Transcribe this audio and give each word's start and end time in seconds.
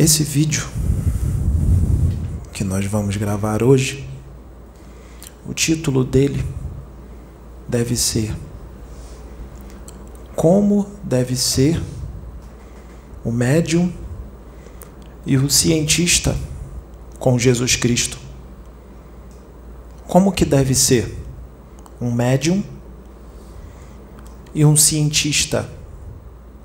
Esse 0.00 0.22
vídeo 0.22 0.64
que 2.52 2.62
nós 2.62 2.86
vamos 2.86 3.16
gravar 3.16 3.64
hoje, 3.64 4.08
o 5.44 5.52
título 5.52 6.04
dele 6.04 6.46
deve 7.66 7.96
ser 7.96 8.32
Como 10.36 10.86
deve 11.02 11.34
ser 11.34 11.82
o 13.24 13.32
médium 13.32 13.92
e 15.26 15.36
o 15.36 15.50
cientista 15.50 16.36
com 17.18 17.36
Jesus 17.36 17.74
Cristo. 17.74 18.18
Como 20.06 20.30
que 20.30 20.44
deve 20.44 20.76
ser 20.76 21.12
um 22.00 22.12
médium 22.12 22.62
e 24.54 24.64
um 24.64 24.76
cientista 24.76 25.68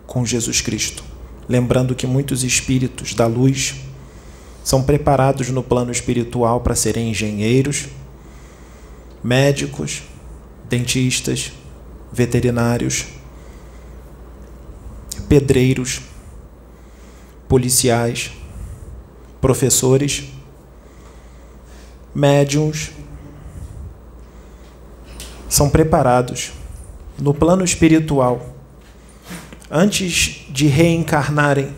com 0.06 0.24
Jesus 0.24 0.62
Cristo? 0.62 1.13
Lembrando 1.48 1.96
que 1.96 2.08
muitos 2.08 2.44
espíritos 2.44 3.14
da 3.14 3.28
luz 3.28 3.76
são 4.64 4.82
preparados 4.82 5.50
no 5.50 5.62
plano 5.62 5.92
espiritual 5.92 6.62
para 6.62 6.76
serem 6.76 7.10
engenheiros, 7.10 7.88
médicos, 9.24 10.04
dentistas, 10.70 11.52
veterinários, 12.12 13.06
pedreiros, 15.28 16.02
policiais, 17.48 18.32
professores, 19.42 20.24
médiums. 22.16 22.92
São 25.50 25.70
preparados 25.70 26.52
no 27.20 27.34
plano 27.34 27.64
espiritual 27.64 28.56
antes 29.70 30.43
de 30.54 30.68
reencarnarem 30.68 31.76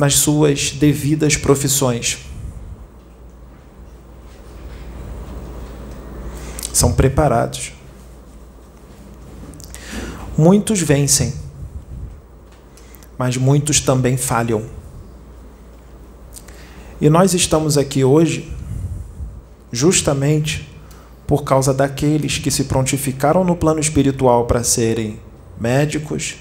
nas 0.00 0.16
suas 0.16 0.72
devidas 0.72 1.36
profissões. 1.36 2.18
São 6.72 6.92
preparados. 6.92 7.72
Muitos 10.36 10.80
vencem, 10.80 11.32
mas 13.16 13.36
muitos 13.36 13.78
também 13.78 14.16
falham. 14.16 14.64
E 17.00 17.08
nós 17.08 17.32
estamos 17.32 17.78
aqui 17.78 18.02
hoje 18.02 18.52
justamente 19.70 20.68
por 21.28 21.44
causa 21.44 21.72
daqueles 21.72 22.38
que 22.38 22.50
se 22.50 22.64
prontificaram 22.64 23.44
no 23.44 23.54
plano 23.54 23.78
espiritual 23.78 24.46
para 24.46 24.64
serem 24.64 25.20
médicos, 25.60 26.38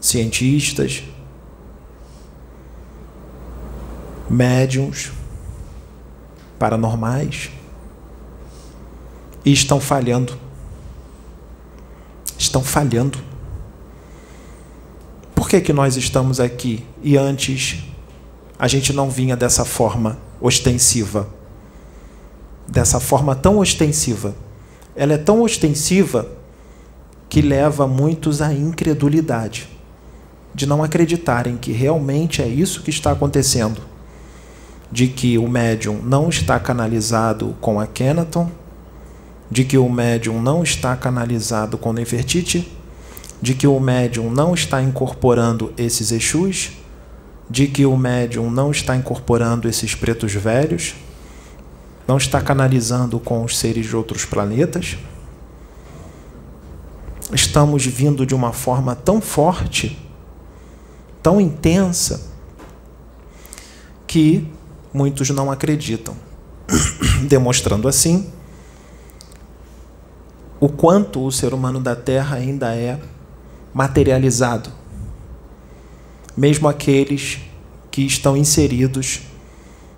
cientistas, 0.00 1.02
médiums, 4.28 5.12
paranormais, 6.58 7.50
e 9.44 9.52
estão 9.52 9.80
falhando. 9.80 10.36
Estão 12.36 12.62
falhando. 12.62 13.18
Por 15.34 15.48
que, 15.48 15.60
que 15.60 15.72
nós 15.72 15.96
estamos 15.96 16.40
aqui 16.40 16.84
e 17.02 17.16
antes 17.16 17.84
a 18.58 18.66
gente 18.66 18.92
não 18.92 19.08
vinha 19.08 19.36
dessa 19.36 19.64
forma 19.64 20.18
ostensiva? 20.40 21.28
Dessa 22.66 22.98
forma 22.98 23.36
tão 23.36 23.58
ostensiva. 23.58 24.34
Ela 24.96 25.12
é 25.12 25.18
tão 25.18 25.42
ostensiva 25.42 26.28
que 27.28 27.40
leva 27.40 27.86
muitos 27.86 28.42
à 28.42 28.52
incredulidade, 28.52 29.68
de 30.56 30.64
não 30.64 30.82
acreditarem 30.82 31.58
que 31.58 31.70
realmente 31.70 32.40
é 32.40 32.48
isso 32.48 32.82
que 32.82 32.88
está 32.88 33.12
acontecendo, 33.12 33.82
de 34.90 35.06
que 35.06 35.36
o 35.36 35.46
médium 35.46 36.00
não 36.02 36.30
está 36.30 36.58
canalizado 36.58 37.54
com 37.60 37.78
a 37.78 37.86
Kenaton, 37.86 38.50
de 39.50 39.64
que 39.64 39.76
o 39.76 39.86
médium 39.86 40.40
não 40.40 40.62
está 40.62 40.96
canalizado 40.96 41.76
com 41.76 41.92
Nefertiti, 41.92 42.72
de 43.40 43.52
que 43.52 43.66
o 43.66 43.78
médium 43.78 44.30
não 44.30 44.54
está 44.54 44.82
incorporando 44.82 45.74
esses 45.76 46.10
Exus, 46.10 46.70
de 47.50 47.66
que 47.66 47.84
o 47.84 47.94
médium 47.94 48.50
não 48.50 48.70
está 48.70 48.96
incorporando 48.96 49.68
esses 49.68 49.94
pretos 49.94 50.32
velhos, 50.32 50.94
não 52.08 52.16
está 52.16 52.40
canalizando 52.40 53.20
com 53.20 53.44
os 53.44 53.58
seres 53.58 53.84
de 53.84 53.94
outros 53.94 54.24
planetas. 54.24 54.96
Estamos 57.30 57.84
vindo 57.84 58.24
de 58.24 58.34
uma 58.34 58.54
forma 58.54 58.94
tão 58.96 59.20
forte, 59.20 60.05
tão 61.26 61.40
intensa, 61.40 62.20
que 64.06 64.46
muitos 64.94 65.28
não 65.30 65.50
acreditam, 65.50 66.14
demonstrando 67.26 67.88
assim 67.88 68.30
o 70.60 70.68
quanto 70.68 71.26
o 71.26 71.32
ser 71.32 71.52
humano 71.52 71.80
da 71.80 71.96
Terra 71.96 72.36
ainda 72.36 72.76
é 72.76 73.00
materializado, 73.74 74.70
mesmo 76.36 76.68
aqueles 76.68 77.40
que 77.90 78.02
estão 78.02 78.36
inseridos 78.36 79.22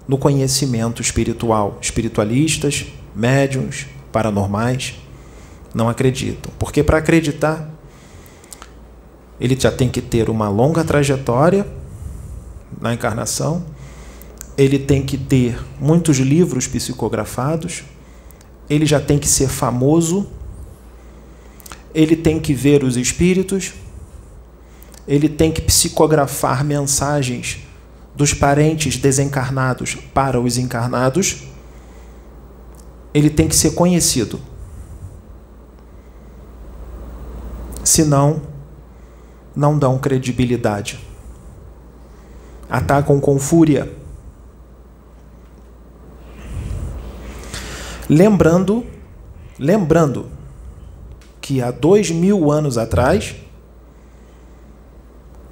no 0.08 0.16
conhecimento 0.16 1.02
espiritual, 1.02 1.76
espiritualistas, 1.78 2.86
médiums, 3.14 3.84
paranormais 4.10 4.94
não 5.74 5.90
acreditam. 5.90 6.50
Porque 6.58 6.82
para 6.82 6.96
acreditar, 6.96 7.68
ele 9.40 9.58
já 9.58 9.70
tem 9.70 9.88
que 9.88 10.00
ter 10.00 10.28
uma 10.28 10.48
longa 10.48 10.84
trajetória 10.84 11.66
na 12.80 12.92
encarnação, 12.92 13.64
ele 14.56 14.78
tem 14.78 15.02
que 15.02 15.16
ter 15.16 15.58
muitos 15.80 16.18
livros 16.18 16.66
psicografados, 16.66 17.84
ele 18.68 18.84
já 18.84 19.00
tem 19.00 19.18
que 19.18 19.28
ser 19.28 19.48
famoso, 19.48 20.28
ele 21.94 22.16
tem 22.16 22.38
que 22.40 22.52
ver 22.52 22.82
os 22.82 22.96
espíritos, 22.96 23.72
ele 25.06 25.28
tem 25.28 25.50
que 25.50 25.62
psicografar 25.62 26.64
mensagens 26.64 27.60
dos 28.14 28.34
parentes 28.34 28.96
desencarnados 28.96 29.94
para 30.12 30.40
os 30.40 30.58
encarnados, 30.58 31.44
ele 33.14 33.30
tem 33.30 33.48
que 33.48 33.56
ser 33.56 33.70
conhecido. 33.70 34.40
senão 37.88 38.42
não 39.58 39.76
dão 39.76 39.98
credibilidade. 39.98 41.00
Atacam 42.70 43.18
com 43.18 43.40
fúria. 43.40 43.92
Lembrando, 48.08 48.86
lembrando 49.58 50.26
que 51.40 51.60
há 51.60 51.72
dois 51.72 52.08
mil 52.08 52.52
anos 52.52 52.78
atrás, 52.78 53.34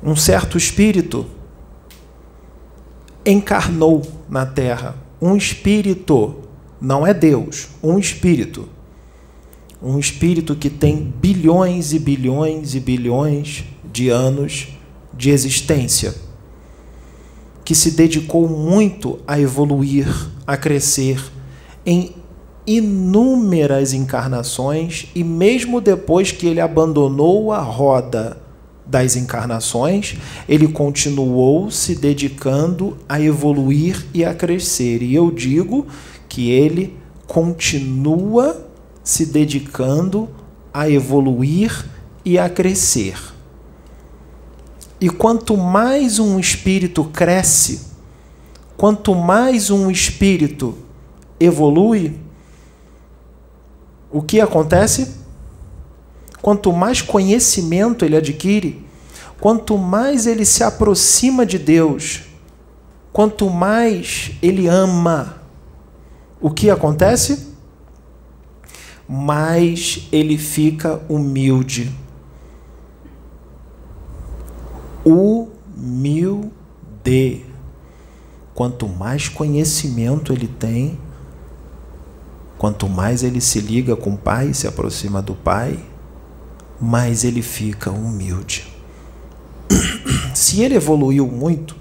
um 0.00 0.15
certo 0.15 0.56
espírito 0.56 1.27
encarnou 3.25 4.03
na 4.28 4.47
Terra. 4.47 4.95
Um 5.21 5.34
espírito, 5.34 6.45
não 6.81 7.05
é 7.05 7.12
Deus, 7.12 7.71
um 7.83 7.99
espírito 7.99 8.75
um 9.82 9.98
espírito 9.98 10.54
que 10.56 10.70
tem 10.70 11.12
bilhões 11.20 11.92
e 11.92 11.98
bilhões 11.98 12.75
e 12.75 12.81
bilhões 12.81 13.64
de 13.92 14.09
anos 14.09 14.69
de 15.12 15.31
existência, 15.31 16.14
que 17.64 17.75
se 17.75 17.92
dedicou 17.92 18.48
muito 18.48 19.19
a 19.26 19.41
evoluir, 19.41 20.06
a 20.47 20.56
crescer 20.56 21.22
em 21.84 22.15
inúmeras 22.66 23.92
encarnações 23.92 25.09
e 25.15 25.22
mesmo 25.22 25.80
depois 25.80 26.33
que 26.33 26.47
ele 26.47 26.60
abandonou 26.60 27.53
a 27.53 27.60
roda 27.60 28.36
das 28.84 29.16
encarnações, 29.16 30.16
ele 30.48 30.68
continuou 30.68 31.71
se 31.71 31.95
dedicando 31.95 32.97
a 33.09 33.21
evoluir 33.21 34.06
e 34.15 34.24
a 34.24 34.33
crescer. 34.33 35.03
E 35.03 35.15
eu 35.15 35.30
digo 35.30 35.86
que 36.28 36.51
ele 36.51 36.97
continua 37.27 38.66
se 39.06 39.24
dedicando 39.24 40.28
a 40.74 40.91
evoluir 40.91 41.86
e 42.24 42.41
a 42.41 42.50
crescer. 42.50 43.16
E 45.00 45.08
quanto 45.08 45.56
mais 45.56 46.18
um 46.18 46.41
espírito 46.41 47.04
cresce, 47.04 47.86
quanto 48.76 49.14
mais 49.14 49.70
um 49.70 49.88
espírito 49.88 50.76
evolui, 51.38 52.18
o 54.10 54.20
que 54.20 54.41
acontece? 54.41 55.14
Quanto 56.42 56.72
mais 56.72 57.00
conhecimento 57.00 58.04
ele 58.04 58.16
adquire, 58.16 58.84
quanto 59.41 59.78
mais 59.78 60.26
ele 60.26 60.44
se 60.44 60.64
aproxima 60.64 61.47
de 61.47 61.60
Deus, 61.60 62.22
quanto 63.12 63.48
mais 63.48 64.32
ele 64.42 64.66
ama, 64.66 65.42
o 66.41 66.50
que 66.50 66.68
acontece? 66.68 67.54
Mais 69.08 70.06
ele 70.12 70.36
fica 70.36 71.00
humilde. 71.08 71.92
Humildade. 75.04 76.56
de. 77.06 77.47
Quanto 78.53 78.88
mais 78.88 79.28
conhecimento 79.28 80.32
ele 80.32 80.48
tem, 80.48 80.98
quanto 82.58 82.88
mais 82.88 83.22
ele 83.22 83.41
se 83.41 83.60
liga 83.60 83.94
com 83.94 84.14
o 84.14 84.18
Pai, 84.18 84.53
se 84.53 84.66
aproxima 84.66 85.22
do 85.22 85.34
Pai, 85.34 85.78
mais 86.80 87.22
ele 87.22 87.42
fica 87.42 87.91
humilde. 87.91 88.66
Se 90.34 90.62
ele 90.62 90.74
evoluiu 90.74 91.26
muito, 91.26 91.74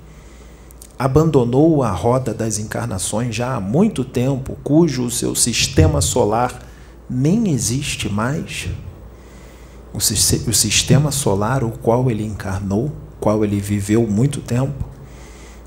abandonou 0.98 1.84
a 1.84 1.92
roda 1.92 2.34
das 2.34 2.58
encarnações 2.58 3.36
já 3.36 3.56
há 3.56 3.60
muito 3.60 4.04
tempo, 4.04 4.58
cujo 4.64 5.12
seu 5.12 5.36
sistema 5.36 6.02
solar 6.02 6.65
nem 7.10 7.50
existe 7.50 8.10
mais, 8.10 8.70
o, 9.94 9.98
o 9.98 10.54
sistema 10.54 11.12
solar 11.12 11.64
o 11.64 11.72
qual 11.72 12.10
ele 12.12 12.26
encarnou, 12.26 12.92
qual 13.20 13.44
ele 13.44 13.60
viveu 13.60 14.06
muito 14.08 14.42
tempo, 14.42 14.86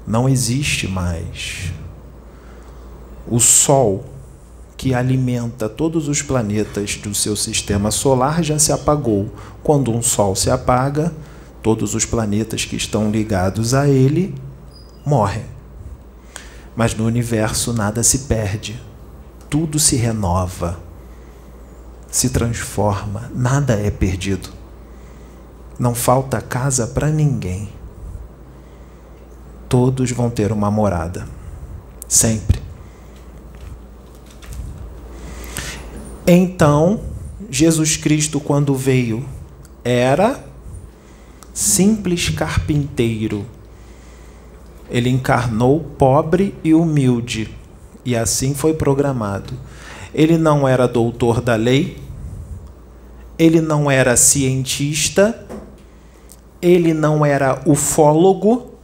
não 0.07 0.29
existe 0.29 0.87
mais. 0.89 1.73
O 3.27 3.39
Sol, 3.39 4.05
que 4.77 4.95
alimenta 4.95 5.69
todos 5.69 6.09
os 6.09 6.23
planetas 6.23 6.97
do 6.97 7.15
seu 7.15 7.37
sistema 7.37 7.91
solar, 7.91 8.43
já 8.43 8.59
se 8.59 8.73
apagou. 8.73 9.33
Quando 9.63 9.93
um 9.93 10.01
Sol 10.01 10.35
se 10.35 10.51
apaga, 10.51 11.13
todos 11.63 11.95
os 11.95 12.05
planetas 12.05 12.65
que 12.65 12.77
estão 12.77 13.11
ligados 13.11 13.75
a 13.75 13.89
ele 13.89 14.35
morrem. 15.05 15.45
Mas 16.77 16.95
no 16.95 17.05
universo 17.05 17.73
nada 17.73 18.03
se 18.03 18.21
perde, 18.21 18.81
tudo 19.51 19.79
se 19.79 19.97
renova, 19.97 20.79
se 22.11 22.31
transforma, 22.31 23.31
nada 23.35 23.75
é 23.75 23.91
perdido. 23.91 24.51
Não 25.79 25.95
falta 25.95 26.41
casa 26.41 26.87
para 26.87 27.09
ninguém. 27.09 27.69
Todos 29.69 30.11
vão 30.11 30.31
ter 30.31 30.51
uma 30.51 30.71
morada, 30.71 31.29
sempre. 32.09 32.61
Então, 36.27 37.01
Jesus 37.51 37.97
Cristo, 37.97 38.41
quando 38.41 38.75
veio, 38.75 39.25
era 39.85 40.43
simples 41.53 42.29
carpinteiro 42.29 43.47
ele 44.91 45.11
encarnou 45.11 45.81
pobre 45.81 46.55
e 46.65 46.73
humilde, 46.73 47.55
e 48.05 48.17
assim 48.17 48.55
foi 48.55 48.73
programado. 48.73 49.53
Ele 50.15 50.39
não 50.39 50.67
era 50.67 50.89
doutor 50.89 51.41
da 51.41 51.55
lei, 51.55 51.99
ele 53.39 53.61
não 53.61 53.91
era 53.91 54.17
cientista, 54.17 55.47
ele 56.61 56.93
não 56.93 57.25
era 57.25 57.63
ufólogo. 57.67 58.75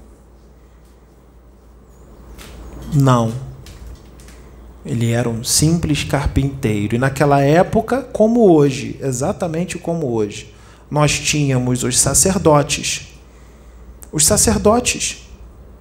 Não. 2.92 3.32
Ele 4.84 5.10
era 5.10 5.28
um 5.28 5.42
simples 5.42 6.04
carpinteiro. 6.04 6.94
E 6.94 6.98
naquela 6.98 7.40
época, 7.40 8.02
como 8.02 8.52
hoje, 8.52 8.98
exatamente 9.00 9.78
como 9.78 10.12
hoje, 10.12 10.54
nós 10.90 11.18
tínhamos 11.18 11.82
os 11.82 11.98
sacerdotes. 11.98 13.08
Os 14.12 14.24
sacerdotes 14.26 15.24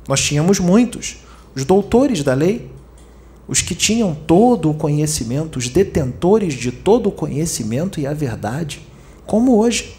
nós 0.07 0.21
tínhamos 0.21 0.59
muitos, 0.59 1.17
os 1.55 1.63
doutores 1.63 2.23
da 2.23 2.33
lei, 2.33 2.69
os 3.47 3.61
que 3.61 3.75
tinham 3.75 4.15
todo 4.15 4.69
o 4.69 4.73
conhecimento, 4.73 5.59
os 5.59 5.67
detentores 5.67 6.53
de 6.53 6.71
todo 6.71 7.09
o 7.09 7.11
conhecimento 7.11 7.99
e 7.99 8.07
a 8.07 8.13
verdade, 8.13 8.81
como 9.25 9.57
hoje. 9.57 9.97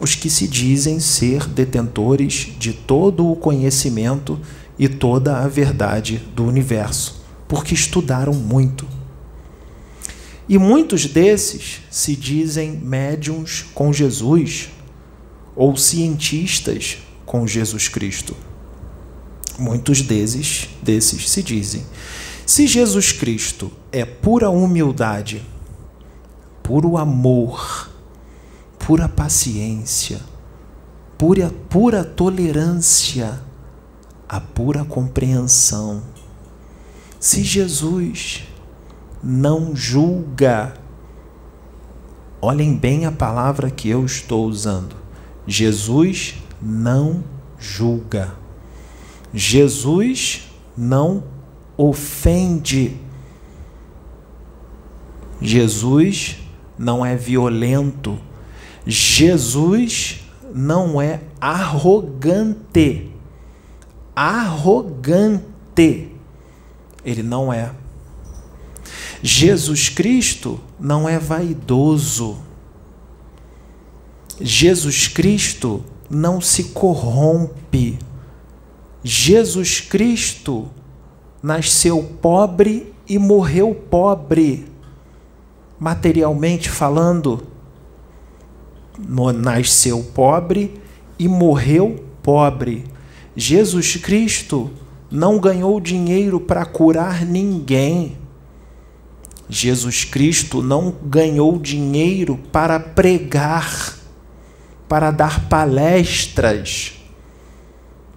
Os 0.00 0.14
que 0.14 0.30
se 0.30 0.48
dizem 0.48 0.98
ser 0.98 1.46
detentores 1.46 2.54
de 2.58 2.72
todo 2.72 3.30
o 3.30 3.36
conhecimento 3.36 4.40
e 4.78 4.88
toda 4.88 5.40
a 5.40 5.46
verdade 5.46 6.22
do 6.34 6.44
universo, 6.44 7.22
porque 7.46 7.74
estudaram 7.74 8.32
muito. 8.32 8.86
E 10.48 10.56
muitos 10.56 11.04
desses 11.04 11.82
se 11.90 12.16
dizem 12.16 12.72
médiums 12.72 13.66
com 13.74 13.92
Jesus 13.92 14.70
ou 15.54 15.76
cientistas 15.76 16.98
com 17.26 17.46
Jesus 17.46 17.86
Cristo. 17.86 18.34
Muitos 19.60 20.00
desses, 20.00 20.70
desses 20.82 21.28
se 21.28 21.42
dizem: 21.42 21.84
se 22.46 22.66
Jesus 22.66 23.12
Cristo 23.12 23.70
é 23.92 24.06
pura 24.06 24.48
humildade, 24.48 25.44
puro 26.62 26.96
amor, 26.96 27.90
pura 28.78 29.06
paciência, 29.06 30.18
pura, 31.18 31.52
pura 31.68 32.02
tolerância, 32.02 33.38
a 34.26 34.40
pura 34.40 34.82
compreensão, 34.82 36.02
se 37.20 37.44
Jesus 37.44 38.44
não 39.22 39.76
julga, 39.76 40.72
olhem 42.40 42.74
bem 42.74 43.04
a 43.04 43.12
palavra 43.12 43.70
que 43.70 43.90
eu 43.90 44.06
estou 44.06 44.46
usando. 44.46 44.96
Jesus 45.46 46.36
não 46.62 47.22
julga. 47.58 48.40
Jesus 49.32 50.50
não 50.76 51.24
ofende. 51.76 52.96
Jesus 55.40 56.38
não 56.78 57.04
é 57.04 57.16
violento. 57.16 58.18
Jesus 58.86 60.20
não 60.54 61.00
é 61.00 61.20
arrogante. 61.40 63.10
Arrogante. 64.14 66.12
Ele 67.04 67.22
não 67.22 67.52
é. 67.52 67.72
Jesus 69.22 69.88
Cristo 69.88 70.60
não 70.78 71.08
é 71.08 71.18
vaidoso. 71.18 72.38
Jesus 74.40 75.06
Cristo 75.08 75.84
não 76.08 76.40
se 76.40 76.64
corrompe. 76.64 77.98
Jesus 79.02 79.80
Cristo 79.80 80.68
nasceu 81.42 82.02
pobre 82.20 82.92
e 83.08 83.18
morreu 83.18 83.74
pobre, 83.74 84.66
materialmente 85.78 86.68
falando. 86.68 87.42
Nasceu 88.98 90.04
pobre 90.14 90.78
e 91.18 91.26
morreu 91.26 92.04
pobre. 92.22 92.84
Jesus 93.34 93.96
Cristo 93.96 94.70
não 95.10 95.38
ganhou 95.40 95.80
dinheiro 95.80 96.38
para 96.38 96.66
curar 96.66 97.24
ninguém. 97.24 98.18
Jesus 99.48 100.04
Cristo 100.04 100.62
não 100.62 100.94
ganhou 101.02 101.58
dinheiro 101.58 102.38
para 102.52 102.78
pregar, 102.78 103.96
para 104.86 105.10
dar 105.10 105.48
palestras 105.48 106.99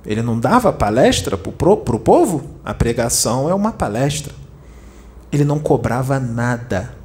ele 0.05 0.21
não 0.21 0.39
dava 0.39 0.73
palestra 0.73 1.37
para 1.37 1.69
o 1.69 1.99
povo? 1.99 2.43
A 2.63 2.73
pregação 2.73 3.49
é 3.49 3.53
uma 3.53 3.71
palestra. 3.71 4.33
Ele 5.31 5.45
não 5.45 5.59
cobrava 5.59 6.19
nada. 6.19 6.95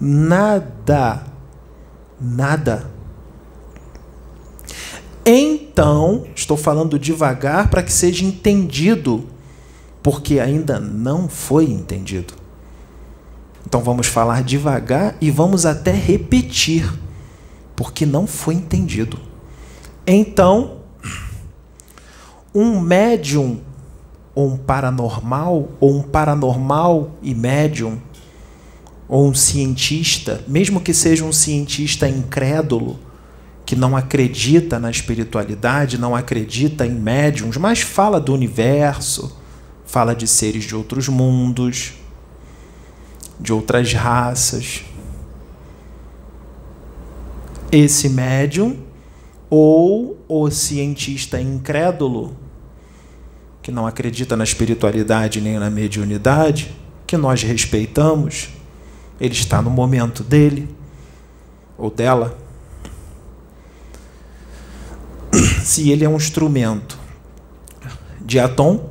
Nada. 0.00 1.24
Nada. 2.20 2.90
Então, 5.24 6.26
estou 6.34 6.56
falando 6.56 6.98
devagar 6.98 7.68
para 7.68 7.82
que 7.82 7.92
seja 7.92 8.24
entendido, 8.24 9.26
porque 10.02 10.40
ainda 10.40 10.80
não 10.80 11.28
foi 11.28 11.66
entendido. 11.70 12.34
Então 13.64 13.82
vamos 13.82 14.08
falar 14.08 14.42
devagar 14.42 15.16
e 15.20 15.30
vamos 15.30 15.64
até 15.64 15.92
repetir, 15.92 16.92
porque 17.76 18.04
não 18.04 18.26
foi 18.26 18.54
entendido. 18.54 19.18
Então, 20.06 20.79
um 22.54 22.80
médium 22.80 23.60
ou 24.34 24.52
um 24.52 24.56
paranormal, 24.56 25.68
ou 25.80 25.96
um 25.98 26.02
paranormal 26.02 27.10
e 27.22 27.34
médium, 27.34 28.00
ou 29.08 29.28
um 29.28 29.34
cientista, 29.34 30.44
mesmo 30.46 30.80
que 30.80 30.94
seja 30.94 31.24
um 31.24 31.32
cientista 31.32 32.08
incrédulo, 32.08 32.98
que 33.66 33.76
não 33.76 33.96
acredita 33.96 34.78
na 34.78 34.90
espiritualidade, 34.90 35.98
não 35.98 36.14
acredita 36.14 36.86
em 36.86 36.94
médiums, 36.94 37.56
mas 37.56 37.80
fala 37.80 38.20
do 38.20 38.32
universo, 38.32 39.36
fala 39.84 40.14
de 40.14 40.26
seres 40.26 40.64
de 40.64 40.74
outros 40.74 41.08
mundos, 41.08 41.94
de 43.38 43.52
outras 43.52 43.92
raças. 43.92 44.84
Esse 47.72 48.08
médium 48.08 48.76
ou 49.48 50.18
o 50.28 50.50
cientista 50.50 51.40
incrédulo, 51.40 52.36
que 53.62 53.70
não 53.70 53.86
acredita 53.86 54.36
na 54.36 54.44
espiritualidade 54.44 55.40
nem 55.40 55.58
na 55.58 55.70
mediunidade, 55.70 56.74
que 57.06 57.16
nós 57.16 57.42
respeitamos, 57.42 58.50
ele 59.20 59.34
está 59.34 59.60
no 59.60 59.70
momento 59.70 60.22
dele 60.22 60.68
ou 61.76 61.90
dela. 61.90 62.38
Se 65.62 65.90
ele 65.90 66.04
é 66.04 66.08
um 66.08 66.16
instrumento 66.16 66.98
Diatom, 68.20 68.90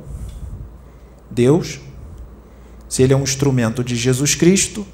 Deus, 1.30 1.80
se 2.88 3.02
ele 3.02 3.12
é 3.12 3.16
um 3.16 3.22
instrumento 3.22 3.82
de 3.82 3.96
Jesus 3.96 4.34
Cristo, 4.34 4.86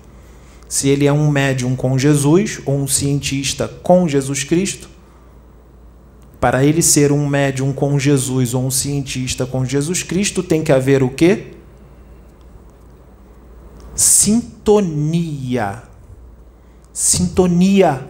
se 0.68 0.88
ele 0.88 1.06
é 1.06 1.12
um 1.12 1.30
médium 1.30 1.74
com 1.74 1.98
Jesus 1.98 2.60
ou 2.64 2.78
um 2.78 2.86
cientista 2.86 3.68
com 3.82 4.06
Jesus 4.06 4.44
Cristo, 4.44 4.88
para 6.46 6.64
ele 6.64 6.80
ser 6.80 7.10
um 7.10 7.26
médium 7.26 7.72
com 7.72 7.98
Jesus 7.98 8.54
ou 8.54 8.64
um 8.64 8.70
cientista 8.70 9.44
com 9.44 9.64
Jesus 9.64 10.04
Cristo, 10.04 10.44
tem 10.44 10.62
que 10.62 10.70
haver 10.70 11.02
o 11.02 11.08
quê? 11.08 11.48
Sintonia. 13.96 15.82
Sintonia. 16.92 18.08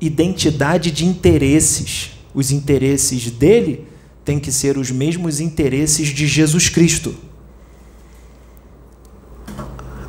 Identidade 0.00 0.90
de 0.90 1.04
interesses. 1.04 2.12
Os 2.32 2.50
interesses 2.50 3.30
dele 3.30 3.86
têm 4.24 4.40
que 4.40 4.50
ser 4.50 4.78
os 4.78 4.90
mesmos 4.90 5.40
interesses 5.40 6.08
de 6.08 6.26
Jesus 6.26 6.70
Cristo. 6.70 7.14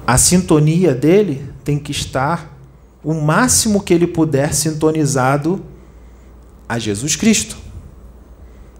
A 0.08 0.18
sintonia 0.18 0.96
dele 0.96 1.44
tem 1.62 1.78
que 1.78 1.92
estar 1.92 2.58
o 3.04 3.14
máximo 3.14 3.84
que 3.84 3.94
ele 3.94 4.08
puder 4.08 4.54
sintonizado 4.54 5.73
a 6.68 6.80
Jesus 6.80 7.16
Cristo. 7.16 7.58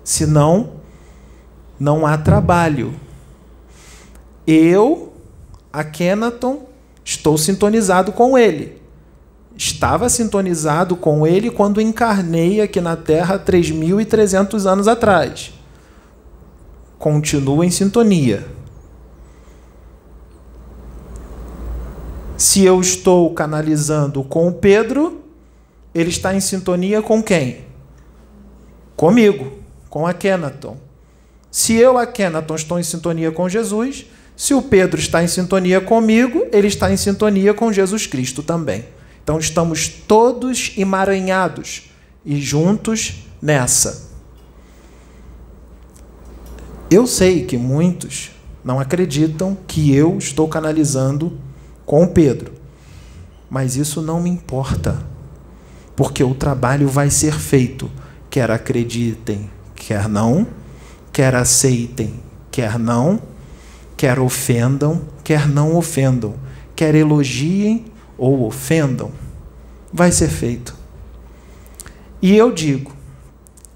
Senão, 0.04 0.82
não 1.80 2.06
há 2.06 2.18
trabalho. 2.18 2.94
Eu, 4.46 5.14
a 5.72 5.84
Kenaton, 5.84 6.68
estou 7.04 7.38
sintonizado 7.38 8.12
com 8.12 8.38
ele. 8.38 8.82
Estava 9.56 10.10
sintonizado 10.10 10.96
com 10.96 11.26
ele 11.28 11.52
quando 11.52 11.80
encarnei 11.80 12.60
aqui 12.60 12.82
na 12.82 12.96
Terra 12.96 13.38
3.300 13.38 14.66
anos 14.66 14.88
atrás. 14.88 15.54
Continua 16.98 17.66
em 17.66 17.70
sintonia. 17.70 18.48
Se 22.36 22.64
eu 22.64 22.82
estou 22.82 23.34
canalizando 23.34 24.24
com 24.24 24.48
o 24.48 24.54
Pedro, 24.54 25.22
ele 25.94 26.10
está 26.10 26.34
em 26.34 26.40
sintonia 26.40 27.02
com 27.02 27.22
quem? 27.22 27.73
Comigo, 28.96 29.52
com 29.90 30.06
a 30.06 30.14
Kenaton. 30.14 30.78
Se 31.52 31.74
eu, 31.76 31.98
a 31.98 32.06
Kenaton, 32.06 32.56
estou 32.56 32.80
em 32.80 32.84
sintonia 32.84 33.32
com 33.32 33.48
Jesus, 33.48 34.06
se 34.36 34.54
o 34.54 34.62
Pedro 34.62 35.00
está 35.00 35.24
em 35.24 35.28
sintonia 35.28 35.80
comigo, 35.80 36.48
ele 36.52 36.68
está 36.68 36.92
em 36.92 36.98
sintonia 36.98 37.54
com 37.54 37.72
Jesus 37.72 38.08
Cristo 38.08 38.42
também. 38.42 38.86
Então 39.24 39.38
estamos 39.38 39.88
todos 39.88 40.74
emaranhados 40.78 41.92
e 42.26 42.42
juntos 42.42 43.26
nessa. 43.42 44.12
Eu 46.90 47.08
sei 47.08 47.46
que 47.46 47.58
muitos 47.58 48.32
não 48.64 48.80
acreditam 48.80 49.58
que 49.68 49.96
eu 49.96 50.18
estou 50.18 50.48
canalizando 50.48 51.38
com 51.86 52.08
Pedro, 52.08 52.54
mas 53.50 53.76
isso 53.76 54.02
não 54.02 54.22
me 54.22 54.30
importa, 54.30 55.04
porque 55.96 56.24
o 56.24 56.34
trabalho 56.34 56.88
vai 56.88 57.10
ser 57.10 57.34
feito 57.34 57.92
quer 58.34 58.50
acreditem, 58.50 59.48
quer 59.76 60.10
não, 60.10 60.48
quer 61.12 61.36
aceitem, 61.36 62.16
quer 62.50 62.80
não, 62.80 63.22
quer 63.96 64.18
ofendam, 64.18 65.04
quer 65.24 65.48
não 65.48 65.76
ofendam, 65.76 66.34
quer 66.76 66.96
elogiem 66.96 67.86
ou 68.18 68.48
ofendam, 68.48 69.12
vai 69.94 70.12
ser 70.12 70.30
feito. 70.30 70.76
E 72.24 72.36
eu 72.36 72.52
digo 72.52 72.92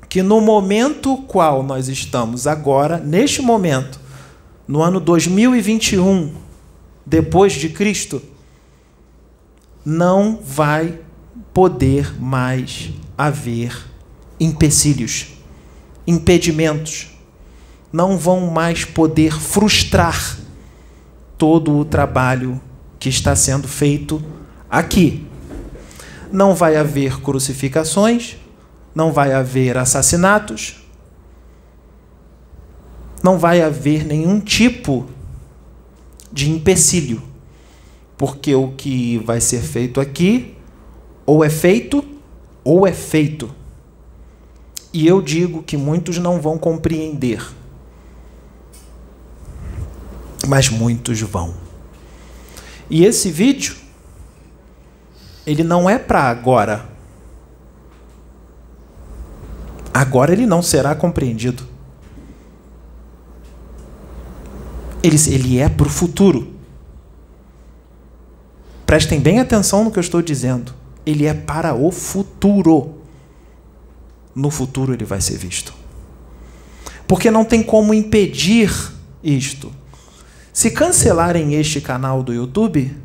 que 0.09 0.23
no 0.23 0.41
momento 0.41 1.17
qual 1.27 1.61
nós 1.61 1.87
estamos 1.87 2.47
agora, 2.47 2.97
neste 2.97 3.43
momento, 3.43 3.99
no 4.67 4.81
ano 4.81 4.99
2021, 4.99 6.33
depois 7.05 7.53
de 7.53 7.69
Cristo, 7.69 8.19
não 9.85 10.39
vai 10.43 10.99
poder 11.53 12.19
mais 12.19 12.89
haver 13.15 13.95
empecilhos, 14.39 15.37
impedimentos, 16.05 17.17
não 17.91 18.17
vão 18.17 18.47
mais 18.47 18.85
poder 18.85 19.33
frustrar 19.33 20.37
todo 21.37 21.77
o 21.77 21.85
trabalho 21.85 22.59
que 22.99 23.09
está 23.09 23.35
sendo 23.35 23.67
feito 23.67 24.21
aqui. 24.69 25.25
Não 26.31 26.53
vai 26.53 26.75
haver 26.75 27.21
crucificações, 27.21 28.37
não 28.93 29.11
vai 29.11 29.33
haver 29.33 29.77
assassinatos, 29.77 30.83
não 33.23 33.37
vai 33.37 33.61
haver 33.61 34.05
nenhum 34.05 34.39
tipo 34.39 35.07
de 36.31 36.49
empecilho, 36.49 37.21
porque 38.17 38.53
o 38.53 38.71
que 38.71 39.17
vai 39.19 39.39
ser 39.39 39.61
feito 39.61 40.01
aqui 40.01 40.55
ou 41.25 41.43
é 41.43 41.49
feito 41.49 42.03
ou 42.63 42.85
é 42.85 42.93
feito. 42.93 43.49
E 44.93 45.05
eu 45.05 45.21
digo 45.21 45.63
que 45.63 45.75
muitos 45.75 46.17
não 46.17 46.39
vão 46.39 46.57
compreender, 46.57 47.45
mas 50.47 50.69
muitos 50.69 51.19
vão. 51.21 51.53
E 52.89 53.03
esse 53.03 53.29
vídeo, 53.29 53.75
ele 55.45 55.63
não 55.63 55.89
é 55.89 55.97
para 55.97 56.23
agora. 56.23 56.87
Agora 59.93 60.31
ele 60.31 60.45
não 60.45 60.61
será 60.61 60.95
compreendido. 60.95 61.63
Ele, 65.03 65.17
ele 65.29 65.59
é 65.59 65.67
para 65.67 65.87
o 65.87 65.89
futuro. 65.89 66.53
Prestem 68.85 69.19
bem 69.19 69.39
atenção 69.39 69.83
no 69.83 69.91
que 69.91 69.99
eu 69.99 70.01
estou 70.01 70.21
dizendo. 70.21 70.73
Ele 71.05 71.25
é 71.25 71.33
para 71.33 71.73
o 71.73 71.91
futuro 71.91 72.96
no 74.37 74.51
futuro 74.51 74.93
ele 74.93 75.03
vai 75.03 75.19
ser 75.19 75.35
visto. 75.37 75.73
Porque 77.07 77.31
não 77.31 77.43
tem 77.43 77.63
como 77.63 77.93
impedir 77.93 78.71
isto. 79.23 79.71
Se 80.53 80.69
cancelarem 80.69 81.55
este 81.55 81.81
canal 81.81 82.21
do 82.21 82.31
YouTube, 82.31 82.95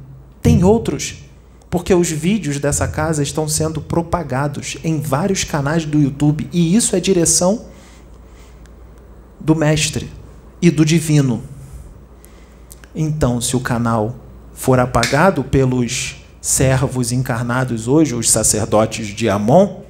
tem 0.42 0.62
outros, 0.62 1.24
porque 1.70 1.94
os 1.94 2.10
vídeos 2.10 2.58
dessa 2.58 2.86
casa 2.86 3.22
estão 3.22 3.48
sendo 3.48 3.80
propagados 3.80 4.76
em 4.84 5.00
vários 5.00 5.42
canais 5.42 5.86
do 5.86 5.98
YouTube 5.98 6.48
e 6.52 6.76
isso 6.76 6.94
é 6.94 7.00
direção 7.00 7.66
do 9.40 9.56
mestre 9.56 10.10
e 10.60 10.70
do 10.70 10.84
divino. 10.84 11.42
Então, 12.94 13.40
se 13.40 13.56
o 13.56 13.60
canal 13.60 14.16
for 14.52 14.78
apagado 14.78 15.42
pelos 15.42 16.16
servos 16.42 17.10
encarnados 17.10 17.88
hoje, 17.88 18.14
os 18.14 18.30
sacerdotes 18.30 19.08
de 19.08 19.28
Amon, 19.28 19.81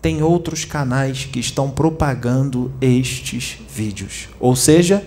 tem 0.00 0.22
outros 0.22 0.64
canais 0.64 1.24
que 1.24 1.40
estão 1.40 1.70
propagando 1.70 2.72
estes 2.80 3.58
vídeos. 3.68 4.28
Ou 4.38 4.54
seja, 4.54 5.04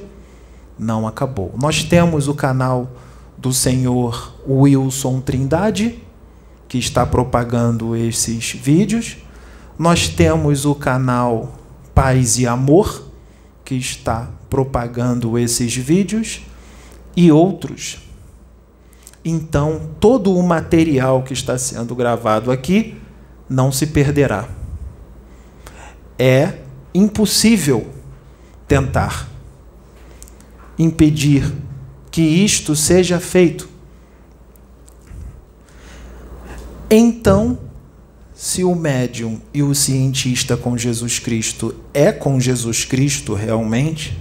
não 0.77 1.07
acabou. 1.07 1.53
Nós 1.59 1.83
temos 1.83 2.27
o 2.27 2.33
canal 2.33 2.91
do 3.37 3.53
senhor 3.53 4.35
Wilson 4.47 5.21
Trindade, 5.21 6.03
que 6.67 6.77
está 6.77 7.05
propagando 7.05 7.95
esses 7.95 8.51
vídeos. 8.51 9.17
Nós 9.77 10.07
temos 10.09 10.65
o 10.65 10.75
canal 10.75 11.57
Paz 11.95 12.37
e 12.37 12.45
Amor, 12.45 13.05
que 13.63 13.75
está 13.75 14.29
propagando 14.49 15.37
esses 15.37 15.75
vídeos, 15.75 16.41
e 17.15 17.31
outros. 17.31 17.99
Então, 19.23 19.89
todo 19.99 20.35
o 20.35 20.43
material 20.43 21.23
que 21.23 21.33
está 21.33 21.57
sendo 21.57 21.95
gravado 21.95 22.51
aqui 22.51 22.97
não 23.49 23.71
se 23.71 23.87
perderá 23.87 24.60
é 26.23 26.59
impossível 26.93 27.89
tentar 28.67 29.27
impedir 30.77 31.51
que 32.11 32.21
isto 32.21 32.75
seja 32.75 33.19
feito. 33.19 33.67
Então, 36.87 37.57
se 38.35 38.63
o 38.63 38.75
médium 38.75 39.41
e 39.51 39.63
o 39.63 39.73
cientista 39.73 40.55
com 40.55 40.77
Jesus 40.77 41.17
Cristo 41.17 41.73
é 41.91 42.11
com 42.11 42.39
Jesus 42.39 42.85
Cristo 42.85 43.33
realmente, 43.33 44.15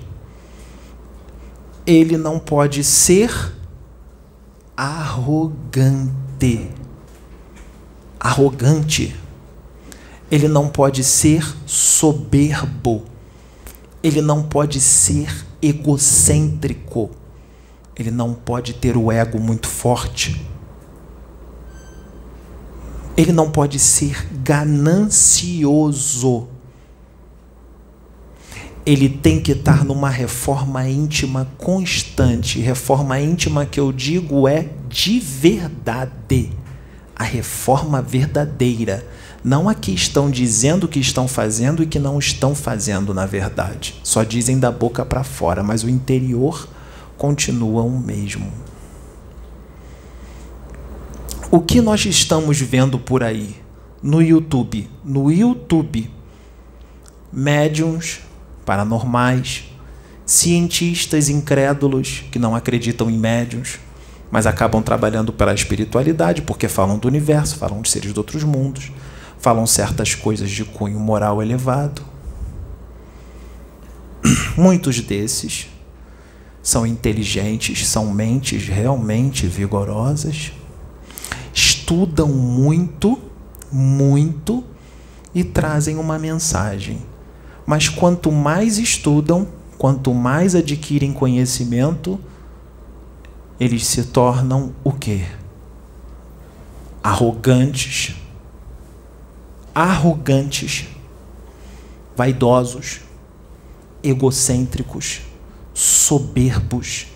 ele 1.86 2.16
não 2.16 2.38
pode 2.38 2.82
ser 2.82 3.30
arrogante. 4.74 6.70
Arrogante 8.18 9.14
ele 10.30 10.46
não 10.46 10.68
pode 10.68 11.02
ser 11.02 11.44
soberbo, 11.66 13.02
ele 14.02 14.22
não 14.22 14.42
pode 14.42 14.80
ser 14.80 15.44
egocêntrico, 15.60 17.10
ele 17.96 18.10
não 18.10 18.32
pode 18.32 18.74
ter 18.74 18.96
o 18.96 19.10
ego 19.10 19.40
muito 19.40 19.66
forte, 19.66 20.40
ele 23.16 23.32
não 23.32 23.50
pode 23.50 23.78
ser 23.78 24.26
ganancioso. 24.42 26.48
ele 28.86 29.10
tem 29.10 29.38
que 29.38 29.52
estar 29.52 29.84
numa 29.84 30.08
reforma 30.08 30.88
íntima 30.88 31.46
constante. 31.58 32.58
Reforma 32.60 33.20
íntima 33.20 33.66
que 33.66 33.78
eu 33.78 33.92
digo 33.92 34.48
é 34.48 34.70
de 34.88 35.20
verdade. 35.20 36.50
A 37.14 37.22
reforma 37.22 38.00
verdadeira. 38.00 39.06
Não 39.42 39.68
a 39.68 39.74
que 39.74 39.92
estão 39.92 40.30
dizendo 40.30 40.86
que 40.86 41.00
estão 41.00 41.26
fazendo 41.26 41.82
e 41.82 41.86
que 41.86 41.98
não 41.98 42.18
estão 42.18 42.54
fazendo, 42.54 43.14
na 43.14 43.24
verdade. 43.24 43.94
Só 44.02 44.22
dizem 44.22 44.58
da 44.58 44.70
boca 44.70 45.04
para 45.04 45.24
fora, 45.24 45.62
mas 45.62 45.82
o 45.82 45.88
interior 45.88 46.68
continua 47.16 47.82
o 47.82 47.98
mesmo. 47.98 48.52
O 51.50 51.60
que 51.60 51.80
nós 51.80 52.04
estamos 52.04 52.60
vendo 52.60 52.98
por 52.98 53.22
aí 53.22 53.56
no 54.02 54.22
YouTube? 54.22 54.88
No 55.04 55.32
YouTube, 55.32 56.10
médiums 57.32 58.20
paranormais, 58.64 59.64
cientistas 60.24 61.28
incrédulos 61.28 62.24
que 62.30 62.38
não 62.38 62.54
acreditam 62.54 63.10
em 63.10 63.18
médiums, 63.18 63.80
mas 64.30 64.46
acabam 64.46 64.80
trabalhando 64.80 65.32
pela 65.32 65.52
espiritualidade 65.52 66.42
porque 66.42 66.68
falam 66.68 66.98
do 66.98 67.08
universo, 67.08 67.56
falam 67.56 67.82
de 67.82 67.90
seres 67.90 68.12
de 68.12 68.18
outros 68.18 68.44
mundos, 68.44 68.92
falam 69.40 69.66
certas 69.66 70.14
coisas 70.14 70.50
de 70.50 70.64
cunho 70.64 71.00
moral 71.00 71.42
elevado. 71.42 72.02
Muitos 74.56 75.00
desses 75.00 75.68
são 76.62 76.86
inteligentes, 76.86 77.88
são 77.88 78.12
mentes 78.12 78.68
realmente 78.68 79.46
vigorosas, 79.46 80.52
estudam 81.54 82.28
muito, 82.28 83.18
muito 83.72 84.62
e 85.34 85.42
trazem 85.42 85.96
uma 85.96 86.18
mensagem. 86.18 87.02
Mas 87.64 87.88
quanto 87.88 88.30
mais 88.30 88.78
estudam, 88.78 89.48
quanto 89.78 90.12
mais 90.12 90.54
adquirem 90.54 91.12
conhecimento, 91.12 92.20
eles 93.58 93.86
se 93.86 94.04
tornam 94.04 94.74
o 94.84 94.92
quê? 94.92 95.24
Arrogantes. 97.02 98.16
Arrogantes, 99.74 100.86
vaidosos, 102.16 103.00
egocêntricos, 104.02 105.22
soberbos 105.74 107.06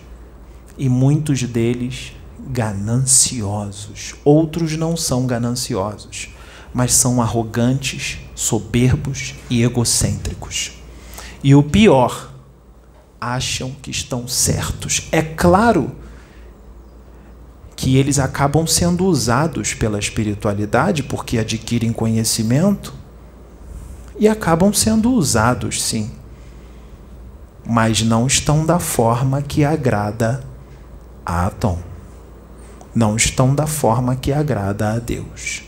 e 0.77 0.89
muitos 0.89 1.43
deles 1.43 2.13
gananciosos. 2.47 4.15
Outros 4.23 4.77
não 4.77 4.95
são 4.95 5.25
gananciosos 5.25 6.29
mas 6.75 6.93
são 6.93 7.21
arrogantes, 7.21 8.17
soberbos 8.35 9.33
e 9.49 9.63
egocêntricos. 9.63 10.73
E 11.41 11.55
o 11.55 11.63
pior, 11.63 12.33
acham 13.19 13.71
que 13.81 13.89
estão 13.89 14.27
certos. 14.27 15.07
É 15.09 15.21
claro 15.21 15.95
que 17.75 17.97
eles 17.97 18.19
acabam 18.19 18.65
sendo 18.65 19.05
usados 19.05 19.73
pela 19.73 19.99
espiritualidade 19.99 21.03
porque 21.03 21.37
adquirem 21.37 21.91
conhecimento 21.91 22.93
e 24.17 24.27
acabam 24.27 24.71
sendo 24.71 25.11
usados, 25.11 25.83
sim. 25.83 26.11
Mas 27.67 28.01
não 28.01 28.25
estão 28.27 28.65
da 28.65 28.79
forma 28.79 29.41
que 29.41 29.65
agrada 29.65 30.43
a 31.25 31.47
Atom. 31.47 31.79
Não 32.93 33.17
estão 33.17 33.53
da 33.53 33.67
forma 33.67 34.15
que 34.15 34.31
agrada 34.31 34.93
a 34.93 34.99
Deus. 34.99 35.63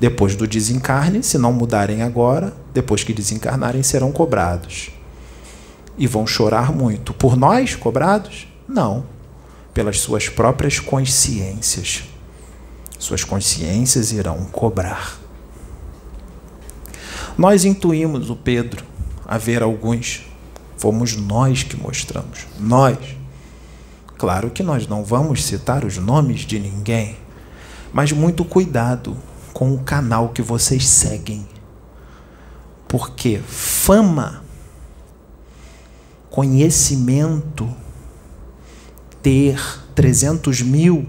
Depois 0.00 0.34
do 0.34 0.46
desencarne, 0.46 1.22
se 1.22 1.38
não 1.38 1.52
mudarem 1.52 2.02
agora, 2.02 2.52
depois 2.72 3.04
que 3.04 3.12
desencarnarem, 3.12 3.82
serão 3.82 4.10
cobrados. 4.10 4.90
E 5.96 6.06
vão 6.08 6.26
chorar 6.26 6.72
muito. 6.72 7.14
Por 7.14 7.36
nós, 7.36 7.76
cobrados? 7.76 8.48
Não. 8.68 9.04
Pelas 9.74 10.00
suas 10.00 10.28
próprias 10.28 10.78
consciências. 10.78 12.04
Suas 12.98 13.24
consciências 13.24 14.12
irão 14.12 14.46
cobrar. 14.46 15.18
Nós 17.36 17.64
intuímos 17.64 18.30
o 18.30 18.36
Pedro 18.36 18.84
a 19.26 19.36
ver 19.36 19.62
alguns. 19.62 20.22
Fomos 20.76 21.16
nós 21.16 21.64
que 21.64 21.76
mostramos. 21.76 22.46
Nós. 22.58 22.98
Claro 24.16 24.50
que 24.50 24.62
nós 24.62 24.86
não 24.86 25.04
vamos 25.04 25.44
citar 25.44 25.84
os 25.84 25.98
nomes 25.98 26.42
de 26.42 26.58
ninguém, 26.58 27.16
mas 27.92 28.12
muito 28.12 28.44
cuidado 28.44 29.16
com 29.52 29.74
o 29.74 29.82
canal 29.82 30.28
que 30.28 30.40
vocês 30.40 30.86
seguem. 30.86 31.46
Porque 32.86 33.40
fama, 33.46 34.44
conhecimento, 36.30 37.68
ter 39.24 39.58
300 39.94 40.60
mil 40.60 41.06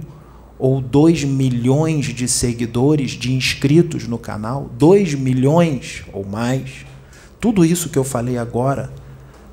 ou 0.58 0.80
2 0.80 1.26
milhões 1.26 2.06
de 2.06 2.30
seguidores, 2.30 3.12
de 3.12 3.34
inscritos 3.34 4.08
no 4.08 4.18
canal, 4.18 4.72
2 4.78 5.16
milhões 5.16 6.04
ou 6.14 6.26
mais, 6.26 6.86
tudo 7.42 7.66
isso 7.66 7.90
que 7.90 8.00
eu 8.00 8.06
falei 8.06 8.38
agora 8.38 8.90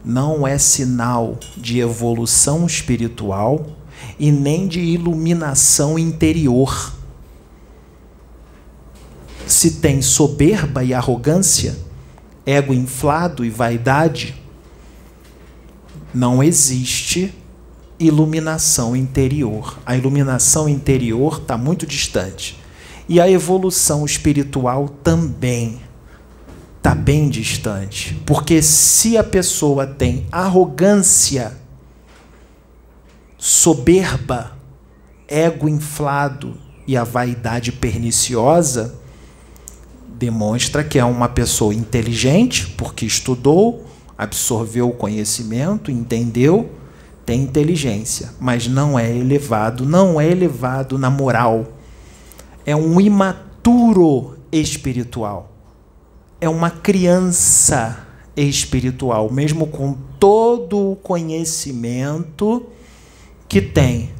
não 0.04 0.46
é 0.46 0.56
sinal 0.58 1.38
de 1.56 1.80
evolução 1.80 2.64
espiritual 2.64 3.66
e 4.16 4.30
nem 4.30 4.68
de 4.68 4.78
iluminação 4.78 5.98
interior. 5.98 6.94
Se 9.44 9.72
tem 9.72 10.00
soberba 10.00 10.84
e 10.84 10.94
arrogância, 10.94 11.76
ego 12.46 12.72
inflado 12.72 13.44
e 13.44 13.50
vaidade, 13.50 14.40
não 16.14 16.40
existe 16.42 17.41
iluminação 18.06 18.96
interior. 18.96 19.78
A 19.86 19.96
iluminação 19.96 20.68
interior 20.68 21.38
está 21.40 21.56
muito 21.56 21.86
distante. 21.86 22.58
E 23.08 23.20
a 23.20 23.30
evolução 23.30 24.04
espiritual 24.04 24.88
também 24.88 25.80
está 26.76 26.94
bem 26.94 27.28
distante. 27.28 28.20
Porque 28.26 28.60
se 28.62 29.16
a 29.16 29.24
pessoa 29.24 29.86
tem 29.86 30.26
arrogância, 30.32 31.56
soberba, 33.38 34.52
ego 35.28 35.68
inflado 35.68 36.56
e 36.86 36.96
a 36.96 37.04
vaidade 37.04 37.72
perniciosa, 37.72 38.94
demonstra 40.08 40.84
que 40.84 40.98
é 40.98 41.04
uma 41.04 41.28
pessoa 41.28 41.74
inteligente, 41.74 42.68
porque 42.76 43.04
estudou, 43.04 43.84
absorveu 44.16 44.88
o 44.88 44.92
conhecimento, 44.92 45.90
entendeu, 45.90 46.70
tem 47.24 47.42
inteligência, 47.42 48.30
mas 48.40 48.66
não 48.66 48.98
é 48.98 49.14
elevado, 49.14 49.86
não 49.86 50.20
é 50.20 50.28
elevado 50.28 50.98
na 50.98 51.08
moral. 51.08 51.66
É 52.66 52.74
um 52.74 53.00
imaturo 53.00 54.38
espiritual. 54.50 55.52
É 56.40 56.48
uma 56.48 56.70
criança 56.70 58.06
espiritual, 58.36 59.30
mesmo 59.30 59.66
com 59.66 59.96
todo 60.18 60.92
o 60.92 60.96
conhecimento 60.96 62.66
que 63.48 63.60
tem. 63.60 64.10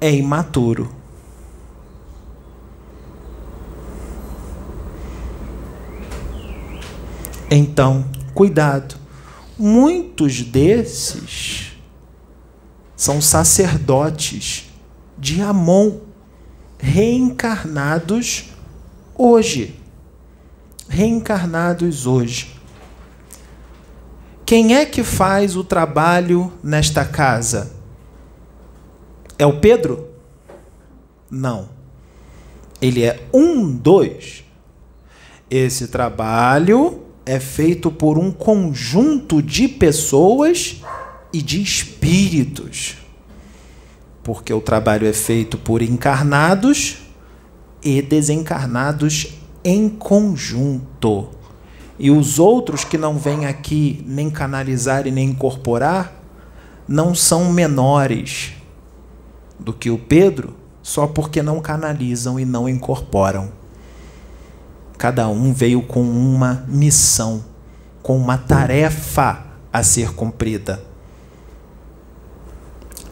É 0.00 0.10
imaturo. 0.10 0.90
Então, 7.50 8.04
cuidado. 8.34 9.03
Muitos 9.56 10.42
desses 10.42 11.76
são 12.96 13.20
sacerdotes 13.20 14.68
de 15.16 15.40
Amon 15.40 16.00
reencarnados 16.78 18.50
hoje. 19.16 19.78
Reencarnados 20.88 22.04
hoje. 22.04 22.60
Quem 24.44 24.74
é 24.74 24.84
que 24.84 25.04
faz 25.04 25.56
o 25.56 25.62
trabalho 25.62 26.52
nesta 26.62 27.04
casa? 27.04 27.72
É 29.38 29.46
o 29.46 29.60
Pedro? 29.60 30.08
Não. 31.30 31.68
Ele 32.82 33.04
é 33.04 33.24
um 33.32 33.70
dos. 33.70 34.44
Esse 35.48 35.88
trabalho 35.88 37.03
é 37.26 37.40
feito 37.40 37.90
por 37.90 38.18
um 38.18 38.30
conjunto 38.30 39.42
de 39.42 39.66
pessoas 39.68 40.82
e 41.32 41.40
de 41.40 41.62
espíritos. 41.62 42.96
Porque 44.22 44.52
o 44.52 44.60
trabalho 44.60 45.06
é 45.06 45.12
feito 45.12 45.58
por 45.58 45.82
encarnados 45.82 46.98
e 47.82 48.00
desencarnados 48.00 49.34
em 49.62 49.88
conjunto. 49.88 51.28
E 51.98 52.10
os 52.10 52.38
outros 52.38 52.84
que 52.84 52.98
não 52.98 53.18
vêm 53.18 53.46
aqui 53.46 54.04
nem 54.06 54.30
canalizar 54.30 55.06
e 55.06 55.10
nem 55.10 55.30
incorporar 55.30 56.20
não 56.86 57.14
são 57.14 57.52
menores 57.52 58.52
do 59.58 59.72
que 59.72 59.90
o 59.90 59.98
Pedro 59.98 60.54
só 60.82 61.06
porque 61.06 61.42
não 61.42 61.60
canalizam 61.60 62.38
e 62.38 62.44
não 62.44 62.68
incorporam. 62.68 63.63
Cada 65.04 65.28
um 65.28 65.52
veio 65.52 65.82
com 65.82 66.00
uma 66.00 66.64
missão 66.66 67.44
com 68.02 68.16
uma 68.16 68.38
tarefa 68.38 69.44
a 69.70 69.82
ser 69.82 70.14
cumprida. 70.14 70.82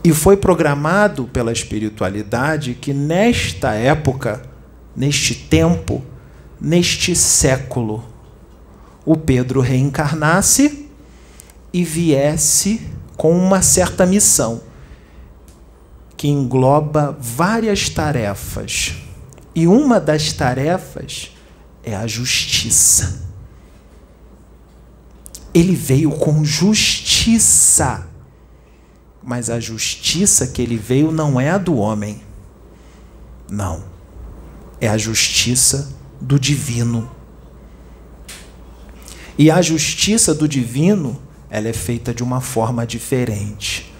E 0.02 0.10
foi 0.14 0.38
programado 0.38 1.24
pela 1.24 1.52
espiritualidade 1.52 2.72
que 2.72 2.94
nesta 2.94 3.74
época, 3.74 4.40
neste 4.96 5.34
tempo, 5.34 6.02
neste 6.58 7.14
século, 7.14 8.02
o 9.04 9.14
Pedro 9.14 9.60
reencarnasse 9.60 10.88
e 11.74 11.84
viesse 11.84 12.88
com 13.18 13.36
uma 13.36 13.60
certa 13.60 14.06
missão 14.06 14.62
que 16.16 16.28
engloba 16.28 17.14
várias 17.20 17.90
tarefas. 17.90 18.94
E 19.54 19.66
uma 19.66 20.00
das 20.00 20.32
tarefas 20.32 21.32
é 21.82 21.94
a 21.94 22.06
justiça. 22.06 23.22
Ele 25.52 25.74
veio 25.74 26.10
com 26.10 26.44
justiça. 26.44 28.06
Mas 29.22 29.50
a 29.50 29.60
justiça 29.60 30.46
que 30.46 30.60
ele 30.60 30.76
veio 30.76 31.12
não 31.12 31.40
é 31.40 31.50
a 31.50 31.58
do 31.58 31.76
homem. 31.76 32.22
Não. 33.50 33.84
É 34.80 34.88
a 34.88 34.98
justiça 34.98 35.92
do 36.20 36.38
divino. 36.38 37.10
E 39.38 39.50
a 39.50 39.62
justiça 39.62 40.34
do 40.34 40.48
divino, 40.48 41.20
ela 41.48 41.68
é 41.68 41.72
feita 41.72 42.12
de 42.12 42.22
uma 42.22 42.40
forma 42.40 42.86
diferente. 42.86 43.92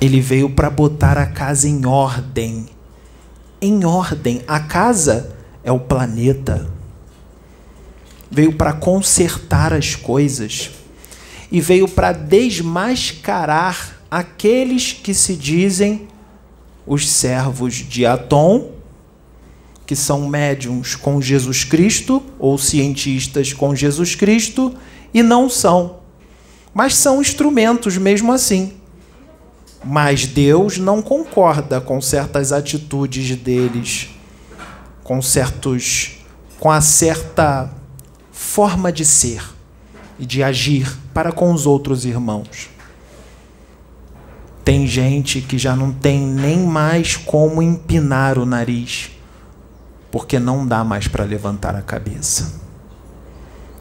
Ele 0.00 0.20
veio 0.20 0.50
para 0.50 0.68
botar 0.68 1.16
a 1.16 1.26
casa 1.26 1.68
em 1.68 1.86
ordem. 1.86 2.73
Em 3.64 3.82
ordem. 3.86 4.42
A 4.46 4.60
casa 4.60 5.34
é 5.64 5.72
o 5.72 5.80
planeta. 5.80 6.70
Veio 8.30 8.52
para 8.52 8.74
consertar 8.74 9.72
as 9.72 9.96
coisas. 9.96 10.70
E 11.50 11.62
veio 11.62 11.88
para 11.88 12.12
desmascarar 12.12 14.00
aqueles 14.10 14.92
que 14.92 15.14
se 15.14 15.34
dizem 15.34 16.08
os 16.86 17.10
servos 17.10 17.76
de 17.76 18.04
Atom 18.04 18.70
que 19.86 19.96
são 19.96 20.28
médiums 20.28 20.94
com 20.94 21.18
Jesus 21.22 21.64
Cristo 21.64 22.22
ou 22.38 22.58
cientistas 22.58 23.54
com 23.54 23.74
Jesus 23.74 24.14
Cristo 24.14 24.74
e 25.14 25.22
não 25.22 25.48
são. 25.48 26.00
Mas 26.74 26.96
são 26.96 27.22
instrumentos 27.22 27.96
mesmo 27.96 28.30
assim. 28.30 28.74
Mas 29.84 30.26
Deus 30.26 30.78
não 30.78 31.02
concorda 31.02 31.80
com 31.80 32.00
certas 32.00 32.52
atitudes 32.52 33.36
deles, 33.36 34.10
com 35.02 35.20
certos 35.20 36.18
com 36.58 36.70
a 36.70 36.80
certa 36.80 37.70
forma 38.32 38.90
de 38.90 39.04
ser 39.04 39.44
e 40.18 40.24
de 40.24 40.42
agir 40.42 40.96
para 41.12 41.30
com 41.30 41.52
os 41.52 41.66
outros 41.66 42.04
irmãos. 42.04 42.70
Tem 44.64 44.86
gente 44.86 45.42
que 45.42 45.58
já 45.58 45.76
não 45.76 45.92
tem 45.92 46.20
nem 46.20 46.60
mais 46.60 47.16
como 47.16 47.60
empinar 47.60 48.38
o 48.38 48.46
nariz 48.46 49.10
porque 50.14 50.38
não 50.38 50.64
dá 50.64 50.84
mais 50.84 51.08
para 51.08 51.24
levantar 51.24 51.74
a 51.74 51.82
cabeça. 51.82 52.60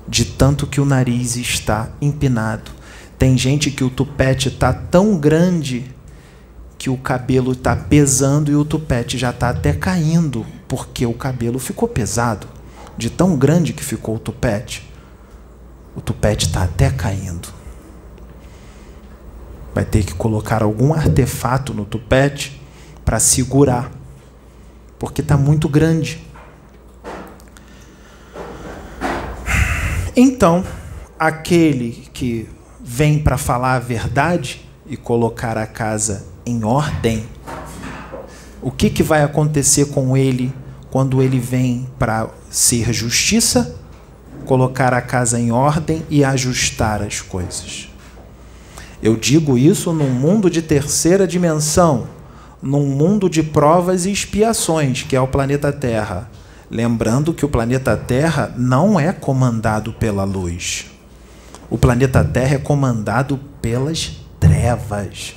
De 0.07 0.25
tanto 0.25 0.65
que 0.65 0.81
o 0.81 0.85
nariz 0.85 1.35
está 1.35 1.89
empinado. 2.01 2.71
Tem 3.19 3.37
gente 3.37 3.69
que 3.69 3.83
o 3.83 3.89
tupete 3.91 4.47
está 4.47 4.73
tão 4.73 5.15
grande 5.15 5.92
que 6.83 6.89
o 6.89 6.97
cabelo 6.97 7.53
está 7.53 7.77
pesando 7.77 8.51
e 8.51 8.57
o 8.57 8.65
tupete 8.65 9.17
já 9.17 9.29
está 9.29 9.51
até 9.51 9.71
caindo, 9.71 10.45
porque 10.67 11.05
o 11.05 11.13
cabelo 11.13 11.57
ficou 11.57 11.87
pesado. 11.87 12.45
De 12.97 13.09
tão 13.09 13.37
grande 13.37 13.71
que 13.71 13.81
ficou 13.81 14.17
o 14.17 14.19
tupete, 14.19 14.91
o 15.95 16.01
tupete 16.01 16.47
está 16.47 16.63
até 16.63 16.89
caindo. 16.89 17.47
Vai 19.73 19.85
ter 19.85 20.03
que 20.03 20.13
colocar 20.13 20.61
algum 20.61 20.93
artefato 20.93 21.73
no 21.73 21.85
tupete 21.85 22.61
para 23.05 23.17
segurar 23.17 23.89
porque 24.99 25.21
está 25.21 25.37
muito 25.37 25.69
grande. 25.69 26.27
Então, 30.13 30.65
aquele 31.17 32.09
que 32.11 32.49
vem 32.83 33.19
para 33.19 33.37
falar 33.37 33.75
a 33.75 33.79
verdade 33.79 34.69
e 34.85 34.97
colocar 34.97 35.57
a 35.57 35.65
casa 35.65 36.32
em 36.45 36.63
ordem, 36.63 37.25
o 38.61 38.71
que, 38.71 38.89
que 38.89 39.03
vai 39.03 39.23
acontecer 39.23 39.85
com 39.87 40.15
ele 40.15 40.53
quando 40.89 41.21
ele 41.21 41.39
vem 41.39 41.87
para 41.97 42.29
ser 42.49 42.93
justiça, 42.93 43.75
colocar 44.45 44.93
a 44.93 45.01
casa 45.01 45.39
em 45.39 45.51
ordem 45.51 46.03
e 46.09 46.23
ajustar 46.23 47.01
as 47.01 47.21
coisas? 47.21 47.89
Eu 49.01 49.15
digo 49.15 49.57
isso 49.57 49.91
num 49.91 50.11
mundo 50.11 50.49
de 50.49 50.61
terceira 50.61 51.27
dimensão 51.27 52.07
num 52.63 52.85
mundo 52.85 53.29
de 53.29 53.43
provas 53.43 54.05
e 54.05 54.11
expiações, 54.11 55.03
que 55.03 55.17
é 55.17 55.19
o 55.19 55.27
planeta 55.27 55.71
Terra. 55.73 56.29
Lembrando 56.71 57.33
que 57.33 57.43
o 57.43 57.49
planeta 57.49 57.97
Terra 57.97 58.53
não 58.57 58.97
é 58.97 59.11
comandado 59.11 59.91
pela 59.91 60.23
luz. 60.23 60.85
O 61.69 61.77
planeta 61.77 62.23
Terra 62.23 62.55
é 62.55 62.57
comandado 62.57 63.37
pelas 63.61 64.13
trevas. 64.39 65.35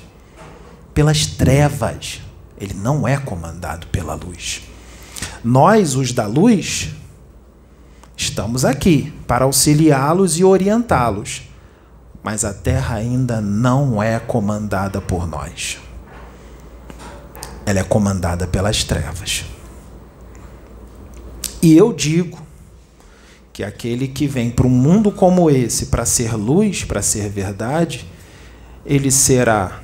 Pelas 0.97 1.27
trevas. 1.27 2.21
Ele 2.59 2.75
não 2.75 3.07
é 3.07 3.17
comandado 3.17 3.87
pela 3.87 4.15
luz. 4.15 4.63
Nós, 5.45 5.95
os 5.95 6.11
da 6.11 6.27
luz, 6.27 6.89
estamos 8.17 8.65
aqui 8.65 9.13
para 9.29 9.45
auxiliá-los 9.45 10.39
e 10.39 10.45
orientá-los. 10.45 11.43
Mas 12.21 12.45
a 12.45 12.53
Terra 12.53 12.97
ainda 12.97 13.41
não 13.41 14.03
é 14.03 14.19
comandada 14.19 15.01
por 15.01 15.29
nós 15.29 15.79
ela 17.67 17.81
é 17.81 17.83
comandada 17.83 18.47
pelas 18.47 18.85
trevas. 18.85 19.45
E 21.61 21.77
eu 21.77 21.93
digo 21.93 22.39
que 23.53 23.65
aquele 23.65 24.07
que 24.07 24.29
vem 24.29 24.51
para 24.51 24.69
um 24.69 24.71
mundo 24.71 25.11
como 25.11 25.51
esse 25.51 25.87
para 25.87 26.07
ser 26.07 26.35
luz, 26.35 26.85
para 26.85 27.03
ser 27.03 27.29
verdade, 27.29 28.07
ele 28.85 29.11
será 29.11 29.83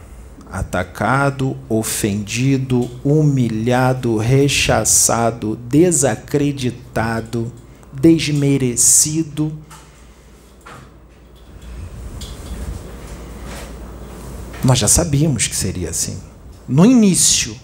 atacado, 0.52 1.56
ofendido, 1.66 2.90
humilhado, 3.02 4.18
rechaçado, 4.18 5.56
desacreditado, 5.56 7.50
desmerecido. 7.90 9.50
Nós 14.62 14.78
já 14.78 14.86
sabíamos 14.86 15.48
que 15.48 15.56
seria 15.56 15.88
assim. 15.88 16.20
No 16.68 16.84
início, 16.84 17.56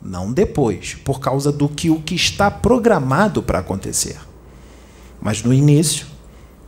não 0.00 0.32
depois, 0.32 0.94
por 1.04 1.20
causa 1.20 1.52
do 1.52 1.68
que 1.68 1.90
o 1.90 2.00
que 2.00 2.14
está 2.14 2.50
programado 2.50 3.42
para 3.42 3.58
acontecer. 3.58 4.18
Mas 5.20 5.42
no 5.42 5.52
início 5.52 6.06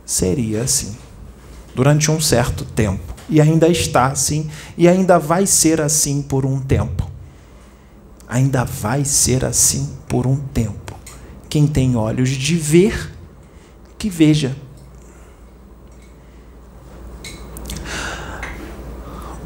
seria 0.05 0.61
assim, 0.61 0.95
durante 1.73 2.11
um 2.11 2.21
certo 2.21 2.63
tempo, 2.63 3.12
e 3.33 3.41
ainda 3.41 3.67
está 3.67 4.05
assim, 4.05 4.47
e 4.77 4.87
ainda 4.87 5.17
vai 5.17 5.47
ser 5.47 5.81
assim 5.81 6.21
por 6.21 6.45
um 6.45 6.59
tempo. 6.59 7.09
Ainda 8.27 8.63
vai 8.63 9.03
ser 9.03 9.43
assim 9.43 9.89
por 10.07 10.27
um 10.27 10.35
tempo. 10.35 10.95
Quem 11.49 11.65
tem 11.65 11.95
olhos 11.95 12.29
de 12.29 12.55
ver, 12.55 13.11
que 13.97 14.07
veja. 14.07 14.55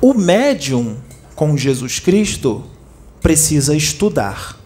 O 0.02 0.13
médium 0.13 0.97
com 1.34 1.56
Jesus 1.56 1.97
Cristo 1.97 2.65
precisa 3.21 3.73
estudar. 3.73 4.60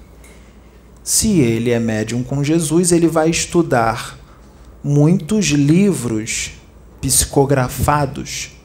Se 1.03 1.39
ele 1.41 1.69
é 1.69 1.79
médium 1.79 2.23
com 2.23 2.43
Jesus, 2.43 2.91
ele 2.91 3.07
vai 3.07 3.29
estudar 3.29 4.17
muitos 4.84 5.45
livros 5.49 6.53
psicografados 6.99 8.60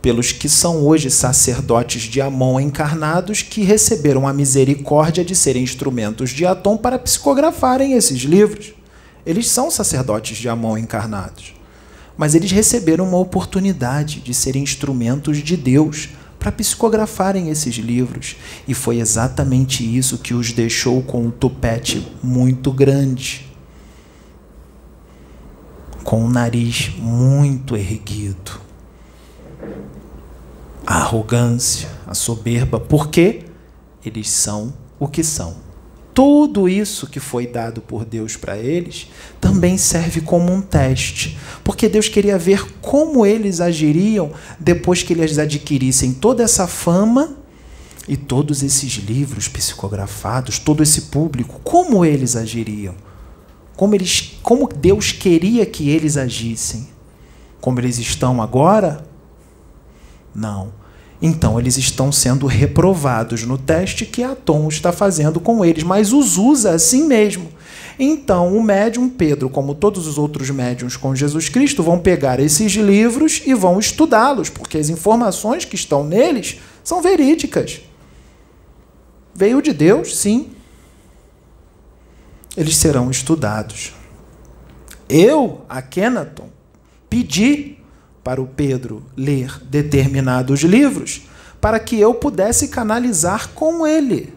pelos 0.00 0.32
que 0.32 0.48
são 0.48 0.86
hoje 0.86 1.10
sacerdotes 1.10 2.02
de 2.02 2.20
Amon 2.20 2.60
encarnados 2.60 3.42
que 3.42 3.62
receberam 3.62 4.28
a 4.28 4.32
misericórdia 4.32 5.24
de 5.24 5.34
serem 5.34 5.62
instrumentos 5.62 6.30
de 6.30 6.46
Atom 6.46 6.76
para 6.76 6.98
psicografarem 6.98 7.94
esses 7.94 8.20
livros. 8.22 8.72
Eles 9.26 9.48
são 9.48 9.70
sacerdotes 9.70 10.38
de 10.38 10.48
Amon 10.48 10.78
encarnados, 10.78 11.54
mas 12.16 12.34
eles 12.34 12.50
receberam 12.50 13.08
uma 13.08 13.18
oportunidade 13.18 14.20
de 14.20 14.32
serem 14.32 14.62
instrumentos 14.62 15.38
de 15.38 15.56
Deus 15.56 16.10
para 16.38 16.52
psicografarem 16.52 17.50
esses 17.50 17.74
livros. 17.74 18.36
E 18.66 18.74
foi 18.74 19.00
exatamente 19.00 19.84
isso 19.84 20.18
que 20.18 20.32
os 20.32 20.52
deixou 20.52 21.02
com 21.02 21.26
um 21.26 21.30
tupete 21.30 22.06
muito 22.22 22.70
grande, 22.70 23.46
com 26.04 26.24
o 26.24 26.30
nariz 26.30 26.92
muito 26.98 27.76
erguido. 27.76 28.67
A 30.88 31.00
arrogância, 31.02 31.90
a 32.06 32.14
soberba, 32.14 32.80
porque 32.80 33.44
eles 34.02 34.30
são 34.30 34.72
o 34.98 35.06
que 35.06 35.22
são 35.22 35.68
tudo 36.18 36.68
isso 36.68 37.06
que 37.06 37.20
foi 37.20 37.46
dado 37.46 37.80
por 37.80 38.04
Deus 38.04 38.34
para 38.34 38.58
eles 38.58 39.08
também 39.40 39.78
serve 39.78 40.20
como 40.20 40.52
um 40.52 40.60
teste, 40.60 41.38
porque 41.62 41.88
Deus 41.88 42.08
queria 42.08 42.36
ver 42.36 42.74
como 42.80 43.24
eles 43.24 43.60
agiriam 43.60 44.32
depois 44.58 45.00
que 45.00 45.12
eles 45.12 45.38
adquirissem 45.38 46.12
toda 46.12 46.42
essa 46.42 46.66
fama 46.66 47.36
e 48.08 48.16
todos 48.16 48.64
esses 48.64 48.94
livros 48.94 49.46
psicografados, 49.46 50.58
todo 50.58 50.82
esse 50.82 51.02
público, 51.02 51.60
como 51.62 52.04
eles 52.04 52.34
agiriam? 52.34 52.96
Como 53.76 53.94
eles, 53.94 54.40
como 54.42 54.66
Deus 54.66 55.12
queria 55.12 55.64
que 55.64 55.88
eles 55.88 56.16
agissem? 56.16 56.88
Como 57.60 57.78
eles 57.78 57.96
estão 57.96 58.42
agora? 58.42 59.06
Não. 60.34 60.77
Então 61.20 61.58
eles 61.58 61.76
estão 61.76 62.12
sendo 62.12 62.46
reprovados 62.46 63.42
no 63.42 63.58
teste 63.58 64.06
que 64.06 64.22
Atom 64.22 64.68
está 64.68 64.92
fazendo 64.92 65.40
com 65.40 65.64
eles, 65.64 65.82
mas 65.82 66.12
os 66.12 66.36
usa 66.36 66.70
assim 66.70 67.06
mesmo. 67.06 67.48
Então 67.98 68.56
o 68.56 68.62
médium 68.62 69.08
Pedro, 69.08 69.50
como 69.50 69.74
todos 69.74 70.06
os 70.06 70.16
outros 70.16 70.48
médiums 70.50 70.96
com 70.96 71.16
Jesus 71.16 71.48
Cristo, 71.48 71.82
vão 71.82 71.98
pegar 71.98 72.38
esses 72.38 72.72
livros 72.72 73.42
e 73.44 73.52
vão 73.54 73.80
estudá-los, 73.80 74.48
porque 74.48 74.78
as 74.78 74.88
informações 74.88 75.64
que 75.64 75.74
estão 75.74 76.04
neles 76.04 76.60
são 76.84 77.02
verídicas. 77.02 77.80
Veio 79.34 79.60
de 79.60 79.72
Deus, 79.72 80.16
sim. 80.16 80.50
Eles 82.56 82.76
serão 82.76 83.10
estudados. 83.10 83.92
Eu, 85.08 85.62
a 85.68 85.82
Kenaton, 85.82 86.48
pedi 87.08 87.77
para 88.28 88.42
o 88.42 88.46
Pedro 88.46 89.02
ler 89.16 89.58
determinados 89.70 90.60
livros 90.60 91.22
para 91.62 91.80
que 91.80 91.98
eu 91.98 92.12
pudesse 92.12 92.68
canalizar 92.68 93.48
com 93.54 93.86
ele, 93.86 94.34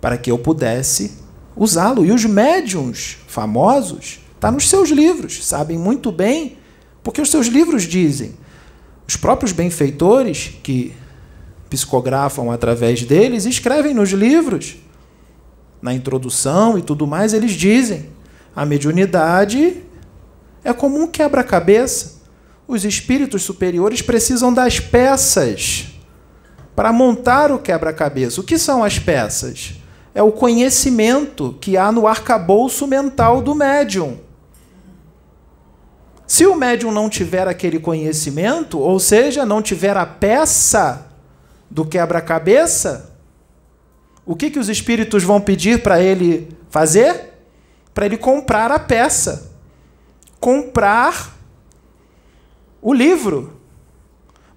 para 0.00 0.16
que 0.16 0.30
eu 0.30 0.38
pudesse 0.38 1.18
usá-lo. 1.56 2.06
E 2.06 2.12
os 2.12 2.24
médiums 2.24 3.18
famosos, 3.26 4.20
está 4.36 4.52
nos 4.52 4.68
seus 4.68 4.90
livros, 4.90 5.44
sabem 5.44 5.76
muito 5.76 6.12
bem, 6.12 6.56
porque 7.02 7.20
os 7.20 7.28
seus 7.32 7.48
livros 7.48 7.82
dizem. 7.82 8.34
Os 9.08 9.16
próprios 9.16 9.50
benfeitores 9.50 10.52
que 10.62 10.94
psicografam 11.68 12.52
através 12.52 13.02
deles 13.02 13.44
escrevem 13.44 13.92
nos 13.92 14.10
livros, 14.10 14.76
na 15.82 15.92
introdução 15.92 16.78
e 16.78 16.82
tudo 16.82 17.08
mais, 17.08 17.34
eles 17.34 17.54
dizem: 17.54 18.08
a 18.54 18.64
mediunidade 18.64 19.82
é 20.62 20.72
como 20.72 20.96
um 20.96 21.08
quebra-cabeça 21.08 22.19
os 22.70 22.84
espíritos 22.84 23.42
superiores 23.42 24.00
precisam 24.00 24.54
das 24.54 24.78
peças 24.78 25.88
para 26.76 26.92
montar 26.92 27.50
o 27.50 27.58
quebra-cabeça. 27.58 28.40
O 28.40 28.44
que 28.44 28.56
são 28.56 28.84
as 28.84 28.96
peças? 28.96 29.74
É 30.14 30.22
o 30.22 30.30
conhecimento 30.30 31.58
que 31.60 31.76
há 31.76 31.90
no 31.90 32.06
arcabouço 32.06 32.86
mental 32.86 33.42
do 33.42 33.56
médium. 33.56 34.18
Se 36.28 36.46
o 36.46 36.54
médium 36.54 36.92
não 36.92 37.10
tiver 37.10 37.48
aquele 37.48 37.80
conhecimento, 37.80 38.78
ou 38.78 39.00
seja, 39.00 39.44
não 39.44 39.60
tiver 39.60 39.96
a 39.96 40.06
peça 40.06 41.08
do 41.68 41.84
quebra-cabeça, 41.84 43.10
o 44.24 44.36
que, 44.36 44.48
que 44.48 44.60
os 44.60 44.68
espíritos 44.68 45.24
vão 45.24 45.40
pedir 45.40 45.82
para 45.82 46.00
ele 46.00 46.56
fazer? 46.68 47.34
Para 47.92 48.06
ele 48.06 48.16
comprar 48.16 48.70
a 48.70 48.78
peça. 48.78 49.50
Comprar 50.38 51.39
o 52.82 52.92
livro, 52.94 53.60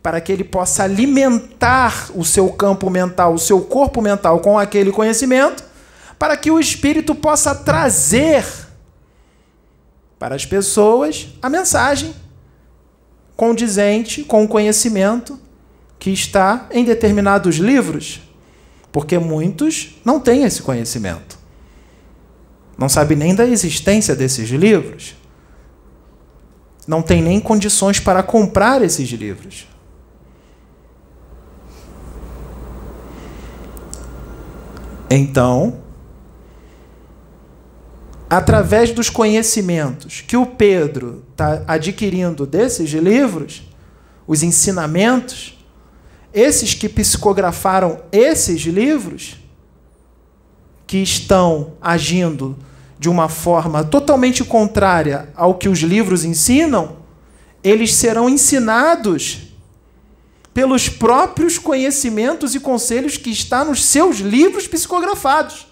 para 0.02 0.20
que 0.20 0.32
ele 0.32 0.44
possa 0.44 0.84
alimentar 0.84 2.12
o 2.14 2.26
seu 2.26 2.50
campo 2.52 2.90
mental, 2.90 3.34
o 3.34 3.40
seu 3.40 3.62
corpo 3.62 4.02
mental 4.02 4.40
com 4.40 4.60
aquele 4.60 4.92
conhecimento, 4.92 5.64
para 6.20 6.36
que 6.38 6.52
o 6.52 6.60
espírito 6.60 7.16
possa 7.16 7.56
trazer 7.56 8.46
para 10.20 10.36
as 10.36 10.46
pessoas 10.46 11.30
a 11.42 11.50
mensagem 11.50 12.14
condizente 13.36 14.24
com 14.24 14.44
o 14.44 14.48
conhecimento 14.48 15.40
que 16.00 16.12
está 16.12 16.68
em 16.72 16.84
determinados 16.84 17.56
livros, 17.56 18.22
porque 18.92 19.18
muitos 19.18 20.00
não 20.04 20.20
têm 20.20 20.44
esse 20.44 20.62
conhecimento. 20.62 21.38
Não 22.78 22.90
sabem 22.90 23.18
nem 23.18 23.36
da 23.36 23.46
existência 23.46 24.16
desses 24.16 24.50
livros 24.50 25.16
não 26.88 27.02
tem 27.02 27.22
nem 27.22 27.40
condições 27.40 28.00
para 28.00 28.22
comprar 28.22 28.82
esses 28.82 29.10
livros. 29.10 29.68
Então, 35.10 35.82
através 38.30 38.92
dos 38.92 39.10
conhecimentos 39.10 40.22
que 40.22 40.36
o 40.36 40.46
Pedro 40.46 41.24
está 41.32 41.64
adquirindo 41.68 42.48
desses 42.48 42.90
livros, 42.90 43.70
os 44.26 44.42
ensinamentos, 44.42 45.64
esses 46.34 46.74
que 46.74 46.90
psicografaram 46.90 48.02
esses 48.12 48.62
livros, 48.62 49.38
que 50.88 50.98
estão 50.98 51.74
agindo 51.82 52.58
de 53.04 53.10
uma 53.10 53.28
forma 53.28 53.84
totalmente 53.84 54.46
contrária 54.46 55.28
ao 55.36 55.56
que 55.56 55.68
os 55.68 55.80
livros 55.80 56.24
ensinam, 56.24 57.00
eles 57.62 57.96
serão 57.96 58.30
ensinados 58.30 59.50
pelos 60.54 60.88
próprios 60.88 61.60
conhecimentos 61.60 62.56
e 62.56 62.62
conselhos 62.62 63.18
que 63.18 63.30
está 63.30 63.66
nos 63.66 63.84
seus 63.84 64.20
livros 64.20 64.70
psicografados. 64.70 65.68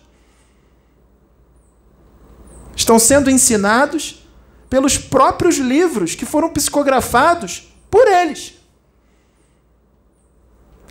Estão 2.75 2.99
sendo 2.99 3.31
ensinados 3.31 4.27
pelos 4.69 4.97
próprios 4.97 5.55
livros 5.55 6.15
que 6.15 6.25
foram 6.25 6.49
psicografados 6.49 7.73
por 7.89 8.09
eles. 8.09 8.55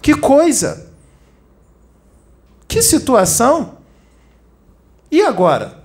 Que 0.00 0.16
coisa! 0.16 0.90
Que 2.66 2.81
situação! 2.81 3.76
E 5.11 5.20
agora? 5.20 5.80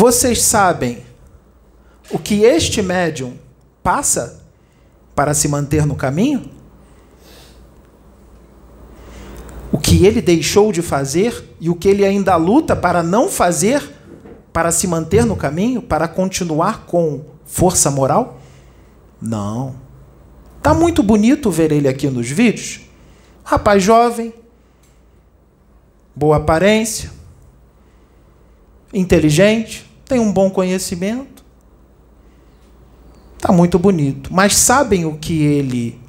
Vocês 0.00 0.40
sabem 0.40 1.04
o 2.10 2.18
que 2.18 2.42
este 2.42 2.80
médium 2.80 3.34
passa 3.82 4.42
para 5.14 5.34
se 5.34 5.46
manter 5.46 5.84
no 5.84 5.94
caminho? 5.94 6.50
O 9.70 9.76
que 9.76 10.06
ele 10.06 10.22
deixou 10.22 10.72
de 10.72 10.80
fazer 10.80 11.44
e 11.60 11.68
o 11.68 11.74
que 11.74 11.86
ele 11.86 12.02
ainda 12.02 12.34
luta 12.36 12.74
para 12.74 13.02
não 13.02 13.28
fazer 13.28 13.86
para 14.54 14.72
se 14.72 14.86
manter 14.86 15.26
no 15.26 15.36
caminho, 15.36 15.82
para 15.82 16.08
continuar 16.08 16.86
com 16.86 17.22
força 17.44 17.90
moral? 17.90 18.40
Não. 19.20 19.74
Tá 20.62 20.72
muito 20.72 21.02
bonito 21.02 21.50
ver 21.50 21.72
ele 21.72 21.86
aqui 21.86 22.08
nos 22.08 22.30
vídeos. 22.30 22.80
Rapaz 23.44 23.82
jovem, 23.82 24.32
boa 26.16 26.38
aparência, 26.38 27.10
inteligente, 28.94 29.89
tem 30.10 30.18
um 30.18 30.32
bom 30.32 30.50
conhecimento. 30.50 31.44
Está 33.36 33.52
muito 33.52 33.78
bonito. 33.78 34.34
Mas 34.34 34.56
sabem 34.56 35.04
o 35.04 35.16
que 35.16 35.40
ele 35.42 36.00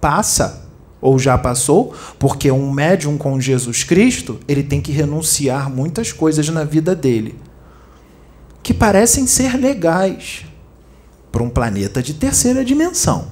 passa? 0.00 0.66
Ou 1.00 1.18
já 1.18 1.36
passou? 1.36 1.94
Porque 2.18 2.50
um 2.50 2.72
médium 2.72 3.16
com 3.16 3.40
Jesus 3.40 3.84
Cristo, 3.84 4.40
ele 4.48 4.62
tem 4.62 4.80
que 4.80 4.90
renunciar 4.90 5.70
muitas 5.70 6.10
coisas 6.10 6.48
na 6.48 6.64
vida 6.64 6.94
dele. 6.94 7.38
Que 8.62 8.72
parecem 8.72 9.26
ser 9.26 9.56
legais 9.56 10.44
para 11.30 11.42
um 11.42 11.50
planeta 11.50 12.02
de 12.02 12.14
terceira 12.14 12.64
dimensão. 12.64 13.30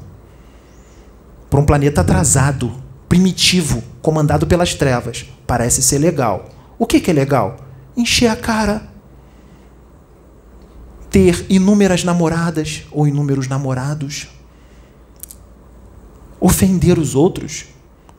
Para 1.49 1.59
um 1.59 1.65
planeta 1.65 2.03
atrasado, 2.03 2.73
primitivo, 3.09 3.83
comandado 4.03 4.47
pelas 4.47 4.75
trevas. 4.75 5.25
Parece 5.47 5.83
ser 5.83 5.99
legal. 5.99 6.51
O 6.79 6.87
que, 6.87 7.01
que 7.01 7.11
é 7.11 7.15
legal? 7.15 7.67
encher 7.97 8.29
a 8.29 8.37
cara, 8.37 8.83
ter 11.17 11.47
inúmeras 11.49 12.05
namoradas 12.05 12.85
ou 12.91 13.09
inúmeros 13.09 13.49
namorados, 13.49 14.29
ofender 16.39 16.99
os 16.99 17.15
outros, 17.15 17.65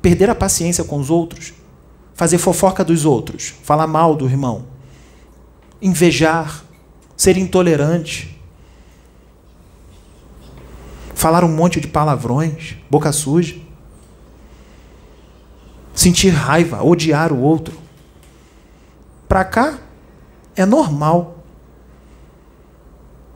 perder 0.02 0.32
a 0.32 0.34
paciência 0.34 0.84
com 0.84 0.98
os 0.98 1.12
outros, 1.12 1.54
fazer 2.16 2.40
fofoca 2.40 2.84
dos 2.84 3.06
outros, 3.06 3.54
falar 3.62 3.86
mal 3.86 4.16
do 4.16 4.26
irmão, 4.26 4.66
invejar, 5.80 6.64
ser 7.16 7.38
intolerante, 7.38 8.36
falar 11.14 11.44
um 11.44 11.56
monte 11.56 11.80
de 11.80 11.88
palavrões, 11.88 12.78
boca 12.90 13.12
suja, 13.12 13.58
sentir 15.94 16.30
raiva, 16.30 16.84
odiar 16.84 17.32
o 17.32 17.40
outro. 17.40 17.78
Para 19.30 19.46
cá 19.46 19.78
é 20.56 20.66
normal. 20.66 21.37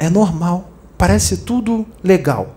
É 0.02 0.10
normal. 0.10 0.72
Parece 0.98 1.38
tudo 1.38 1.86
legal. 2.04 2.56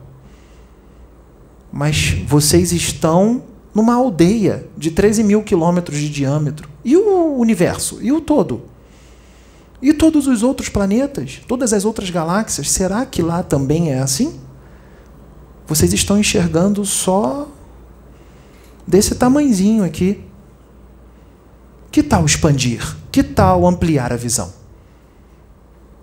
Mas 1.71 2.17
vocês 2.27 2.73
estão 2.73 3.43
numa 3.75 3.95
aldeia 3.95 4.67
de 4.79 4.91
13 4.91 5.23
mil 5.23 5.43
quilômetros 5.43 5.99
de 5.99 6.09
diâmetro. 6.09 6.71
E 6.83 6.97
o 6.97 7.37
universo? 7.37 7.99
E 8.01 8.11
o 8.11 8.19
todo? 8.19 8.63
E 9.83 9.93
todos 9.93 10.27
os 10.27 10.43
outros 10.43 10.71
planetas? 10.71 11.43
Todas 11.47 11.75
as 11.75 11.85
outras 11.85 12.09
galáxias? 12.09 12.71
Será 12.71 13.05
que 13.05 13.21
lá 13.21 13.43
também 13.43 13.93
é 13.93 13.99
assim? 13.99 14.41
Vocês 15.67 15.93
estão 15.93 16.19
enxergando 16.19 16.83
só 16.87 17.47
desse 18.87 19.17
tamanzinho 19.17 19.85
aqui. 19.85 20.25
Que 21.93 22.03
tal 22.03 22.25
expandir? 22.25 22.97
Que 23.13 23.23
tal 23.23 23.67
ampliar 23.67 24.15
a 24.15 24.17
visão? 24.17 24.64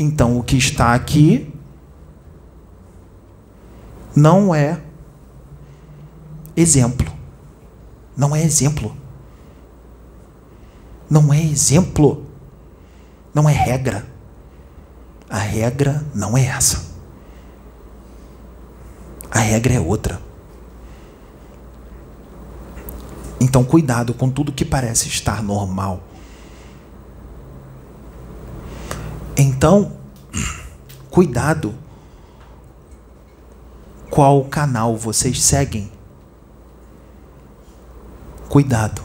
Então, 0.01 0.39
o 0.39 0.41
que 0.41 0.57
está 0.57 0.95
aqui 0.95 1.53
não 4.15 4.53
é 4.53 4.81
exemplo. 6.57 7.07
Não 8.17 8.35
é 8.35 8.43
exemplo. 8.43 8.97
Não 11.07 11.31
é 11.31 11.39
exemplo. 11.39 12.25
Não 13.31 13.47
é 13.47 13.53
regra. 13.53 14.07
A 15.29 15.37
regra 15.37 16.03
não 16.15 16.35
é 16.35 16.45
essa. 16.45 16.83
A 19.29 19.37
regra 19.37 19.75
é 19.75 19.79
outra. 19.79 20.19
Então, 23.39 23.63
cuidado 23.63 24.15
com 24.15 24.31
tudo 24.31 24.51
que 24.51 24.65
parece 24.65 25.09
estar 25.09 25.43
normal. 25.43 26.01
Então, 29.37 29.93
cuidado 31.09 31.73
qual 34.11 34.43
canal 34.43 34.97
vocês 34.97 35.41
seguem. 35.41 35.89
Cuidado. 38.49 39.01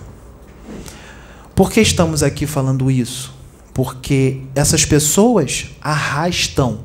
Por 1.55 1.71
que 1.71 1.81
estamos 1.81 2.25
aqui 2.25 2.45
falando 2.45 2.91
isso? 2.91 3.33
Porque 3.73 4.43
essas 4.53 4.85
pessoas 4.85 5.71
arrastam 5.81 6.85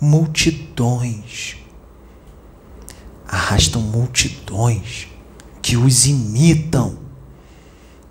multidões. 0.00 1.56
Arrastam 3.26 3.80
multidões 3.80 5.06
que 5.62 5.76
os 5.76 6.06
imitam. 6.06 6.98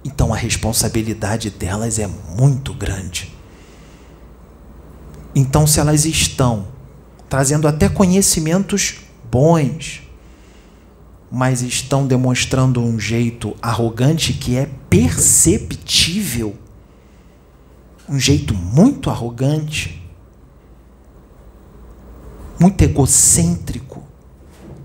Então 0.05 0.33
a 0.33 0.37
responsabilidade 0.37 1.49
delas 1.49 1.99
é 1.99 2.07
muito 2.07 2.73
grande. 2.73 3.32
Então, 5.35 5.65
se 5.65 5.79
elas 5.79 6.05
estão 6.05 6.67
trazendo 7.27 7.67
até 7.67 7.89
conhecimentos 7.89 8.95
bons, 9.31 10.03
mas 11.31 11.63
estão 11.63 12.05
demonstrando 12.05 12.79
um 12.79 12.99
jeito 12.99 13.55
arrogante 13.59 14.33
que 14.33 14.55
é 14.55 14.69
perceptível, 14.87 16.55
um 18.07 18.19
jeito 18.19 18.53
muito 18.53 19.09
arrogante, 19.09 19.99
muito 22.59 22.81
egocêntrico, 22.83 24.03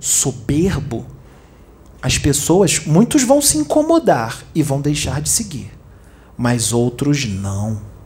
soberbo, 0.01 1.05
as 2.01 2.17
pessoas, 2.17 2.87
muitos 2.87 3.25
vão 3.25 3.43
se 3.43 3.59
incomodar 3.59 4.43
e 4.55 4.63
vão 4.63 4.81
deixar 4.81 5.21
de 5.21 5.29
seguir, 5.29 5.71
mas 6.37 6.73
outros 6.73 7.27
não. 7.27 7.98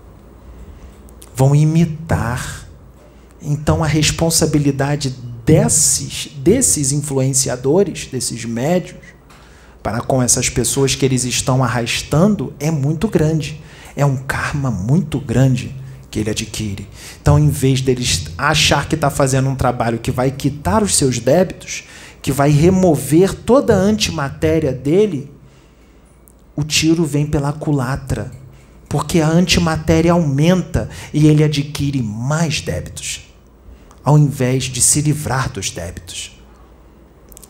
Vão 1.35 1.55
imitar. 1.55 2.69
Então 3.41 3.83
a 3.83 3.87
responsabilidade 3.87 5.15
desses, 5.45 6.29
desses 6.37 6.93
influenciadores, 6.93 8.07
desses 8.07 8.45
médios, 8.45 8.99
para 9.83 10.01
com 10.01 10.23
essas 10.23 10.49
pessoas 10.49 10.95
que 10.95 11.05
eles 11.05 11.25
estão 11.25 11.63
arrastando 11.63 12.55
é 12.61 12.71
muito 12.71 13.09
grande. 13.09 13.61
É 13.97 14.07
um 14.07 14.17
karma 14.17 14.71
muito 14.71 15.19
grande 15.19 15.75
que 16.11 16.21
ele 16.21 16.31
adquire. 16.31 16.87
Então, 17.21 17.39
em 17.39 17.49
vez 17.49 17.81
deles 17.81 18.27
achar 18.37 18.87
que 18.87 18.95
está 18.95 19.11
fazendo 19.11 19.49
um 19.49 19.57
trabalho 19.57 19.99
que 19.99 20.11
vai 20.11 20.31
quitar 20.31 20.83
os 20.83 20.95
seus 20.95 21.19
débitos, 21.19 21.85
que 22.21 22.31
vai 22.31 22.51
remover 22.51 23.35
toda 23.35 23.75
a 23.75 23.79
antimatéria 23.79 24.73
dele, 24.73 25.33
o 26.55 26.63
tiro 26.63 27.05
vem 27.05 27.27
pela 27.27 27.53
culatra, 27.53 28.31
porque 28.93 29.23
a 29.23 29.29
antimatéria 29.29 30.13
aumenta 30.13 30.87
e 31.15 31.27
ele 31.27 31.43
adquire 31.43 32.03
mais 32.03 32.61
débitos, 32.61 33.23
ao 34.05 34.19
invés 34.19 34.65
de 34.65 34.83
se 34.83 35.01
livrar 35.01 35.51
dos 35.51 35.71
débitos. 35.71 36.39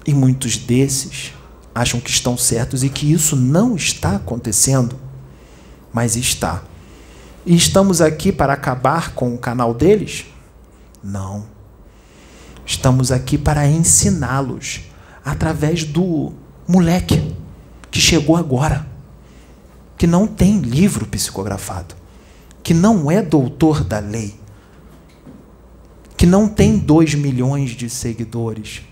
E 0.07 0.15
muitos 0.15 0.57
desses 0.57 1.33
acham 1.75 1.99
que 1.99 2.11
estão 2.11 2.39
certos 2.39 2.85
e 2.85 2.89
que 2.89 3.13
isso 3.13 3.35
não 3.35 3.75
está 3.75 4.15
acontecendo, 4.15 4.97
mas 5.93 6.15
está. 6.15 6.63
E 7.45 7.57
estamos 7.57 8.01
aqui 8.01 8.31
para 8.31 8.53
acabar 8.53 9.13
com 9.13 9.35
o 9.35 9.39
canal 9.39 9.75
deles? 9.75 10.27
Não. 11.03 11.45
Estamos 12.65 13.11
aqui 13.11 13.37
para 13.37 13.67
ensiná-los 13.67 14.83
através 15.25 15.83
do 15.83 16.33
moleque 16.69 17.35
que 17.91 18.01
chegou 18.01 18.37
agora, 18.37 18.92
que 20.03 20.07
não 20.09 20.27
tem 20.27 20.59
livro 20.59 21.07
psicografado, 21.07 21.95
que 22.61 22.75
não 22.75 23.09
é 23.09 23.23
doutor 23.23 23.85
da 23.85 24.01
lei, 24.01 24.35
que 26.17 26.27
não 26.27 26.49
tem 26.49 26.77
dois 26.77 27.15
milhões 27.15 27.71
de 27.71 27.89
seguidores. 27.89 28.83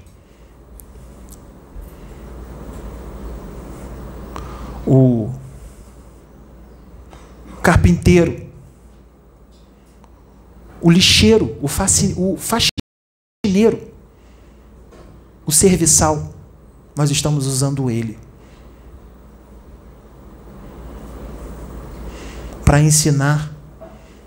O 4.87 5.33
carpinteiro, 7.61 8.47
o 10.81 10.89
lixeiro, 10.89 11.59
o, 11.61 11.65
o 11.65 12.37
faxineiro, 12.37 13.91
o 15.45 15.51
serviçal, 15.51 16.33
nós 16.95 17.11
estamos 17.11 17.49
usando 17.49 17.91
ele 17.91 18.30
para 22.71 22.81
ensinar 22.81 23.53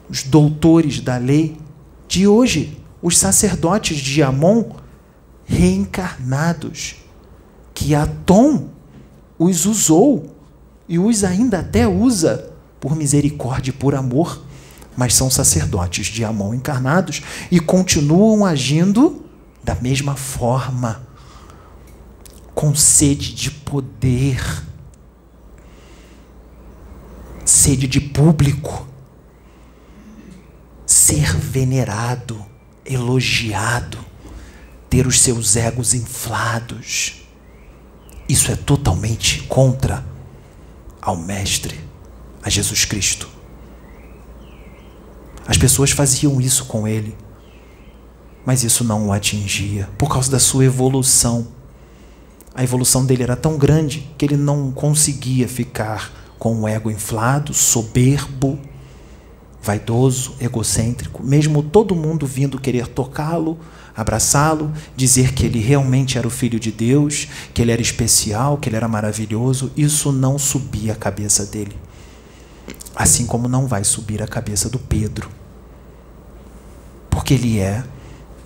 os 0.09 0.23
doutores 0.23 0.99
da 0.99 1.15
lei 1.15 1.57
de 2.09 2.27
hoje, 2.27 2.77
os 3.01 3.17
sacerdotes 3.17 3.99
de 3.99 4.21
Amon 4.21 4.65
reencarnados, 5.45 6.97
que 7.73 7.95
Atom 7.95 8.67
os 9.39 9.65
usou 9.65 10.35
e 10.89 10.99
os 10.99 11.23
ainda 11.23 11.59
até 11.59 11.87
usa 11.87 12.51
por 12.81 12.97
misericórdia 12.97 13.69
e 13.69 13.73
por 13.73 13.95
amor 13.95 14.43
mas 14.97 15.15
são 15.15 15.29
sacerdotes 15.29 16.07
de 16.07 16.25
Amon 16.25 16.53
encarnados 16.53 17.21
e 17.49 17.61
continuam 17.61 18.45
agindo 18.45 19.23
da 19.63 19.73
mesma 19.75 20.17
forma, 20.17 21.01
com 22.53 22.75
sede 22.75 23.33
de 23.33 23.49
poder, 23.49 24.43
sede 27.53 27.87
de 27.87 28.01
público, 28.01 28.87
ser 30.87 31.37
venerado, 31.37 32.43
elogiado, 32.83 33.99
ter 34.89 35.05
os 35.05 35.21
seus 35.21 35.55
egos 35.55 35.93
inflados. 35.93 37.21
Isso 38.27 38.51
é 38.51 38.55
totalmente 38.55 39.43
contra 39.43 40.03
ao 40.99 41.15
Mestre, 41.15 41.79
a 42.41 42.49
Jesus 42.49 42.85
Cristo. 42.85 43.29
As 45.45 45.55
pessoas 45.55 45.91
faziam 45.91 46.41
isso 46.41 46.65
com 46.65 46.87
ele, 46.87 47.15
mas 48.43 48.63
isso 48.63 48.83
não 48.83 49.09
o 49.09 49.13
atingia 49.13 49.87
por 49.95 50.09
causa 50.09 50.31
da 50.31 50.39
sua 50.39 50.65
evolução. 50.65 51.47
A 52.55 52.63
evolução 52.63 53.05
dele 53.05 53.21
era 53.21 53.35
tão 53.35 53.59
grande 53.59 54.09
que 54.17 54.25
ele 54.25 54.37
não 54.37 54.71
conseguia 54.71 55.47
ficar 55.47 56.22
com 56.43 56.59
o 56.59 56.67
ego 56.67 56.91
inflado, 56.91 57.53
soberbo, 57.53 58.59
vaidoso, 59.61 60.35
egocêntrico, 60.41 61.23
mesmo 61.23 61.63
todo 61.63 61.95
mundo 61.95 62.27
vindo 62.27 62.59
querer 62.59 62.85
tocá-lo, 62.85 63.57
abraçá-lo, 63.95 64.69
dizer 64.93 65.33
que 65.33 65.45
ele 65.45 65.61
realmente 65.61 66.17
era 66.17 66.27
o 66.27 66.29
filho 66.29 66.59
de 66.59 66.69
Deus, 66.69 67.29
que 67.53 67.61
ele 67.61 67.71
era 67.71 67.81
especial, 67.81 68.57
que 68.57 68.67
ele 68.67 68.75
era 68.75 68.89
maravilhoso, 68.89 69.71
isso 69.77 70.11
não 70.11 70.37
subia 70.37 70.91
a 70.91 70.97
cabeça 70.97 71.45
dele. 71.45 71.77
Assim 72.93 73.25
como 73.25 73.47
não 73.47 73.65
vai 73.65 73.85
subir 73.85 74.21
a 74.21 74.27
cabeça 74.27 74.69
do 74.69 74.79
Pedro. 74.79 75.29
Porque 77.09 77.35
ele 77.35 77.57
é 77.57 77.85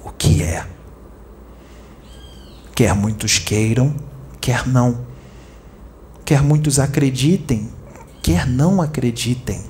o 0.05 0.11
que 0.11 0.43
é. 0.43 0.67
Quer 2.75 2.93
muitos 2.93 3.39
queiram, 3.39 3.95
quer 4.39 4.67
não. 4.67 5.07
Quer 6.23 6.43
muitos 6.43 6.77
acreditem, 6.77 7.75
quer 8.27 8.45
não 8.45 8.81
acreditem. 8.81 9.63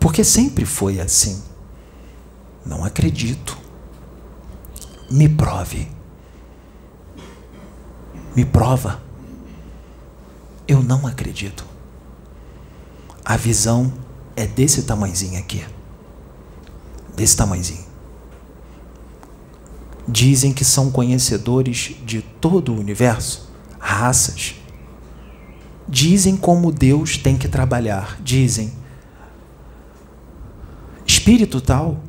Porque 0.00 0.24
sempre 0.24 0.66
foi 0.66 0.98
assim. 0.98 1.40
Não 2.66 2.84
acredito. 2.84 3.56
Me 5.08 5.28
prove. 5.28 5.86
Me 8.34 8.44
prova. 8.44 9.00
Eu 10.66 10.82
não 10.82 11.06
acredito. 11.06 11.64
A 13.24 13.36
visão 13.36 13.92
é 14.34 14.44
desse 14.44 14.82
tamanhozinho 14.82 15.38
aqui. 15.38 15.64
Desse 17.14 17.36
tamanhozinho. 17.36 17.86
Dizem 20.08 20.52
que 20.52 20.64
são 20.64 20.90
conhecedores 20.90 21.94
de 22.04 22.22
todo 22.22 22.72
o 22.72 22.80
universo, 22.80 23.48
raças. 23.78 24.56
Dizem 25.88 26.36
como 26.36 26.72
Deus 26.72 27.16
tem 27.16 27.36
que 27.36 27.48
trabalhar. 27.48 28.18
Dizem, 28.22 28.72
espírito 31.04 31.60
tal, 31.60 32.00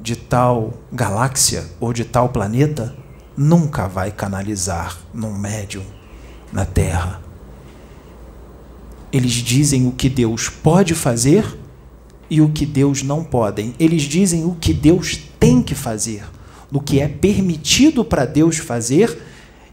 de 0.00 0.16
tal 0.16 0.74
galáxia 0.92 1.64
ou 1.78 1.92
de 1.92 2.04
tal 2.04 2.30
planeta, 2.30 2.96
nunca 3.36 3.86
vai 3.86 4.10
canalizar 4.10 4.98
num 5.14 5.36
médium 5.38 5.84
na 6.52 6.64
Terra. 6.64 7.20
Eles 9.12 9.32
dizem 9.32 9.86
o 9.86 9.92
que 9.92 10.08
Deus 10.08 10.48
pode 10.48 10.94
fazer 10.94 11.58
e 12.28 12.40
o 12.40 12.50
que 12.50 12.64
Deus 12.64 13.02
não 13.02 13.22
pode. 13.22 13.74
Eles 13.78 14.02
dizem 14.02 14.44
o 14.44 14.54
que 14.54 14.72
Deus 14.72 15.18
tem 15.38 15.62
que 15.62 15.74
fazer, 15.74 16.24
o 16.72 16.80
que 16.80 16.98
é 16.98 17.06
permitido 17.06 18.04
para 18.04 18.24
Deus 18.24 18.56
fazer 18.56 19.20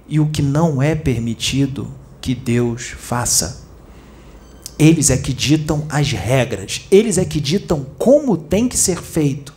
e 0.07 0.19
o 0.19 0.27
que 0.27 0.41
não 0.41 0.81
é 0.81 0.93
permitido 0.93 1.87
que 2.29 2.35
Deus 2.35 2.93
faça. 2.95 3.63
Eles 4.77 5.09
é 5.09 5.17
que 5.17 5.33
ditam 5.33 5.85
as 5.89 6.11
regras, 6.11 6.85
eles 6.91 7.17
é 7.17 7.25
que 7.25 7.41
ditam 7.41 7.83
como 7.97 8.37
tem 8.37 8.67
que 8.67 8.77
ser 8.77 9.01
feito. 9.01 9.51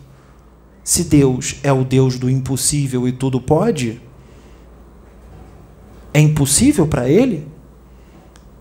Se 0.82 1.04
Deus 1.04 1.56
é 1.62 1.70
o 1.70 1.84
Deus 1.84 2.18
do 2.18 2.30
impossível 2.30 3.06
e 3.06 3.12
tudo 3.12 3.42
pode, 3.42 4.00
é 6.14 6.20
impossível 6.20 6.86
para 6.86 7.10
ele? 7.10 7.46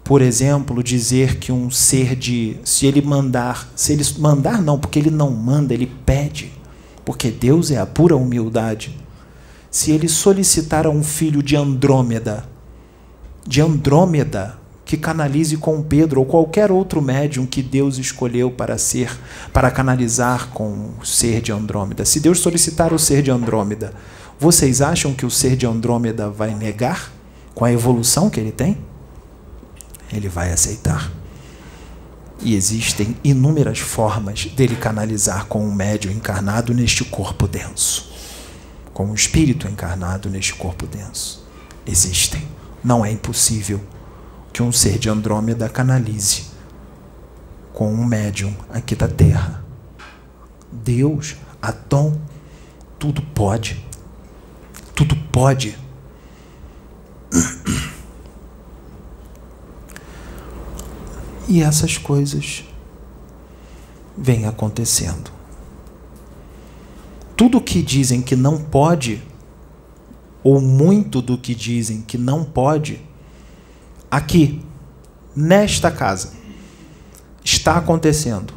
Por 0.03 0.21
exemplo, 0.21 0.83
dizer 0.83 1.37
que 1.37 1.53
um 1.53 1.71
ser 1.71 2.13
de. 2.13 2.57
Se 2.65 2.85
ele 2.85 3.01
mandar. 3.01 3.71
Se 3.77 3.93
ele 3.93 4.03
mandar, 4.19 4.61
não, 4.61 4.77
porque 4.77 4.99
ele 4.99 5.09
não 5.09 5.31
manda, 5.31 5.73
ele 5.73 5.89
pede. 6.05 6.51
Porque 7.05 7.31
Deus 7.31 7.71
é 7.71 7.77
a 7.77 7.85
pura 7.85 8.17
humildade. 8.17 8.93
Se 9.69 9.91
ele 9.91 10.09
solicitar 10.09 10.85
a 10.85 10.89
um 10.89 11.01
filho 11.01 11.41
de 11.41 11.55
Andrômeda, 11.55 12.50
de 13.45 13.61
Andrômeda, 13.61 14.57
que 14.85 14.97
canalize 14.97 15.55
com 15.57 15.81
Pedro 15.81 16.19
ou 16.19 16.25
qualquer 16.25 16.71
outro 16.71 17.01
médium 17.01 17.45
que 17.45 17.63
Deus 17.63 17.97
escolheu 17.97 18.51
para 18.51 18.77
ser, 18.77 19.09
para 19.53 19.71
canalizar 19.71 20.49
com 20.49 20.91
o 20.99 21.05
ser 21.05 21.41
de 21.41 21.51
Andrômeda. 21.51 22.03
Se 22.03 22.19
Deus 22.19 22.39
solicitar 22.39 22.93
o 22.93 22.99
ser 22.99 23.21
de 23.21 23.31
Andrômeda, 23.31 23.93
vocês 24.39 24.81
acham 24.81 25.13
que 25.13 25.25
o 25.25 25.31
ser 25.31 25.55
de 25.55 25.65
Andrômeda 25.65 26.29
vai 26.29 26.53
negar 26.53 27.11
com 27.53 27.63
a 27.63 27.71
evolução 27.71 28.29
que 28.29 28.39
ele 28.39 28.51
tem? 28.51 28.77
Ele 30.11 30.27
vai 30.27 30.51
aceitar. 30.51 31.11
E 32.41 32.55
existem 32.55 33.15
inúmeras 33.23 33.79
formas 33.79 34.45
dele 34.45 34.75
canalizar 34.75 35.45
com 35.45 35.63
um 35.63 35.73
médium 35.73 36.11
encarnado 36.11 36.73
neste 36.73 37.05
corpo 37.05 37.47
denso, 37.47 38.11
com 38.93 39.05
um 39.05 39.13
espírito 39.13 39.67
encarnado 39.67 40.27
neste 40.29 40.55
corpo 40.55 40.87
denso. 40.87 41.47
Existem. 41.85 42.41
Não 42.83 43.05
é 43.05 43.11
impossível 43.11 43.79
que 44.51 44.63
um 44.63 44.71
ser 44.71 44.97
de 44.97 45.09
Andrômeda 45.09 45.69
canalize 45.69 46.45
com 47.73 47.93
um 47.93 48.05
médium 48.05 48.53
aqui 48.69 48.95
da 48.95 49.07
Terra. 49.07 49.63
Deus, 50.71 51.35
Atom, 51.61 52.19
tudo 52.97 53.21
pode. 53.21 53.85
Tudo 54.95 55.15
pode. 55.31 55.77
E 61.47 61.61
essas 61.61 61.97
coisas 61.97 62.63
vêm 64.17 64.45
acontecendo. 64.45 65.31
Tudo 67.35 67.59
que 67.59 67.81
dizem 67.81 68.21
que 68.21 68.35
não 68.35 68.61
pode, 68.61 69.21
ou 70.43 70.59
muito 70.59 71.21
do 71.21 71.37
que 71.37 71.53
dizem 71.53 72.01
que 72.01 72.17
não 72.17 72.43
pode, 72.43 73.01
aqui, 74.09 74.61
nesta 75.35 75.91
casa, 75.91 76.33
está 77.43 77.77
acontecendo 77.77 78.53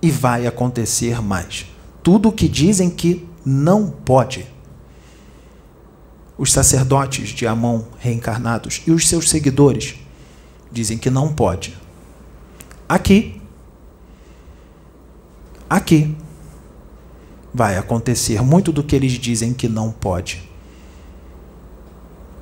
e 0.00 0.10
vai 0.10 0.46
acontecer 0.46 1.20
mais. 1.20 1.66
Tudo 2.02 2.28
o 2.28 2.32
que 2.32 2.48
dizem 2.48 2.88
que 2.88 3.28
não 3.44 3.90
pode. 3.90 4.46
Os 6.36 6.52
sacerdotes 6.52 7.30
de 7.30 7.46
Amon 7.46 7.82
reencarnados 7.98 8.82
e 8.86 8.90
os 8.90 9.08
seus 9.08 9.28
seguidores 9.28 9.96
dizem 10.70 10.96
que 10.96 11.10
não 11.10 11.32
pode. 11.32 11.76
Aqui, 12.88 13.40
aqui, 15.68 16.16
vai 17.52 17.76
acontecer 17.76 18.40
muito 18.40 18.70
do 18.70 18.84
que 18.84 18.94
eles 18.94 19.12
dizem 19.12 19.52
que 19.52 19.68
não 19.68 19.90
pode. 19.90 20.47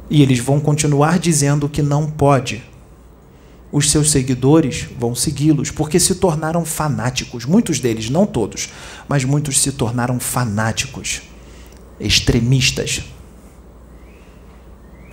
E 0.08 0.22
eles 0.22 0.38
vão 0.38 0.60
continuar 0.60 1.18
dizendo 1.18 1.68
que 1.68 1.82
não 1.82 2.10
pode. 2.10 2.62
Os 3.72 3.90
seus 3.90 4.10
seguidores 4.10 4.88
vão 4.98 5.14
segui-los, 5.14 5.70
porque 5.70 5.98
se 5.98 6.14
tornaram 6.14 6.64
fanáticos. 6.64 7.44
Muitos 7.44 7.80
deles, 7.80 8.08
não 8.08 8.24
todos, 8.24 8.70
mas 9.08 9.24
muitos 9.24 9.60
se 9.60 9.72
tornaram 9.72 10.20
fanáticos, 10.20 11.22
extremistas, 11.98 13.02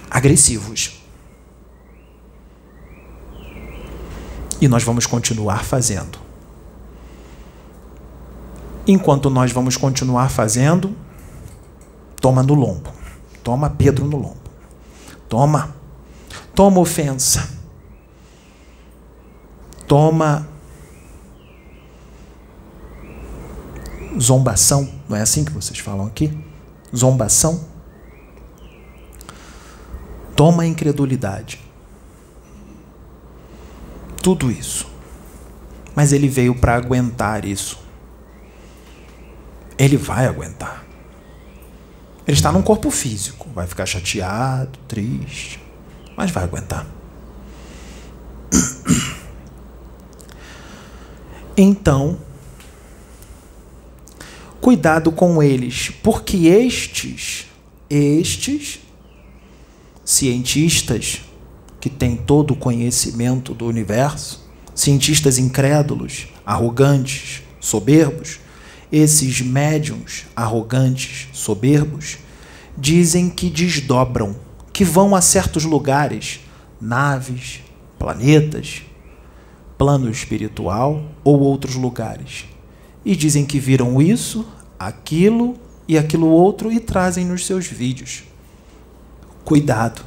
agressivos. 0.09 1.01
E 4.61 4.67
nós 4.67 4.83
vamos 4.83 5.07
continuar 5.07 5.63
fazendo. 5.63 6.19
Enquanto 8.87 9.29
nós 9.29 9.51
vamos 9.51 9.75
continuar 9.75 10.29
fazendo, 10.29 10.95
toma 12.21 12.43
no 12.43 12.53
lombo. 12.53 12.91
Toma 13.43 13.69
Pedro 13.69 14.05
no 14.05 14.17
lombo. 14.17 14.42
Toma. 15.33 15.75
Toma 16.53 16.79
ofensa. 16.79 17.49
Toma 19.87 20.47
zombação. 24.19 24.87
Não 25.09 25.17
é 25.17 25.21
assim 25.23 25.43
que 25.43 25.51
vocês 25.51 25.79
falam 25.79 26.05
aqui? 26.05 26.31
Zombação. 26.95 27.65
Toma 30.35 30.67
incredulidade. 30.67 31.59
Tudo 34.21 34.51
isso. 34.51 34.85
Mas 35.95 36.13
ele 36.13 36.27
veio 36.27 36.53
para 36.53 36.75
aguentar 36.75 37.43
isso. 37.43 37.79
Ele 39.79 39.97
vai 39.97 40.27
aguentar. 40.27 40.85
Ele 42.25 42.37
está 42.37 42.51
num 42.51 42.61
corpo 42.61 42.89
físico, 42.89 43.49
vai 43.53 43.67
ficar 43.67 43.85
chateado, 43.85 44.79
triste, 44.87 45.59
mas 46.15 46.31
vai 46.31 46.43
aguentar. 46.43 46.87
Então, 51.55 52.17
cuidado 54.59 55.11
com 55.11 55.43
eles, 55.43 55.91
porque 56.01 56.47
estes, 56.47 57.45
estes 57.89 58.79
cientistas 60.03 61.21
que 61.79 61.89
têm 61.89 62.15
todo 62.15 62.51
o 62.51 62.55
conhecimento 62.55 63.53
do 63.53 63.67
universo, 63.67 64.49
cientistas 64.73 65.37
incrédulos, 65.37 66.27
arrogantes, 66.45 67.43
soberbos, 67.59 68.39
esses 68.93 69.41
médiums 69.41 70.27
arrogantes, 70.35 71.27
soberbos, 71.33 72.19
dizem 72.77 73.27
que 73.27 73.49
desdobram, 73.49 74.35
que 74.71 74.85
vão 74.85 75.15
a 75.15 75.21
certos 75.21 75.63
lugares, 75.63 76.41
naves, 76.79 77.61
planetas, 77.97 78.83
plano 79.79 80.11
espiritual 80.11 81.03
ou 81.23 81.39
outros 81.39 81.73
lugares. 81.73 82.45
E 83.03 83.15
dizem 83.15 83.47
que 83.47 83.59
viram 83.59 83.99
isso, 83.99 84.45
aquilo 84.77 85.55
e 85.87 85.97
aquilo 85.97 86.27
outro 86.27 86.71
e 86.71 86.79
trazem 86.79 87.25
nos 87.25 87.47
seus 87.47 87.65
vídeos. 87.65 88.23
Cuidado. 89.43 90.03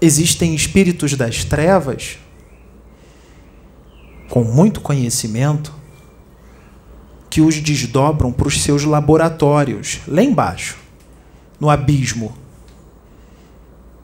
Existem 0.00 0.54
espíritos 0.54 1.12
das 1.14 1.44
trevas 1.44 2.18
com 4.30 4.42
muito 4.42 4.80
conhecimento 4.80 5.77
que 7.38 7.42
os 7.42 7.60
desdobram 7.60 8.32
para 8.32 8.48
os 8.48 8.60
seus 8.60 8.82
laboratórios, 8.82 10.00
lá 10.08 10.24
embaixo, 10.24 10.76
no 11.60 11.70
abismo, 11.70 12.34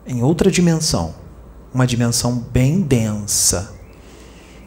em 0.07 0.23
outra 0.23 0.49
dimensão, 0.49 1.13
uma 1.73 1.85
dimensão 1.85 2.37
bem 2.37 2.79
densa. 2.79 3.73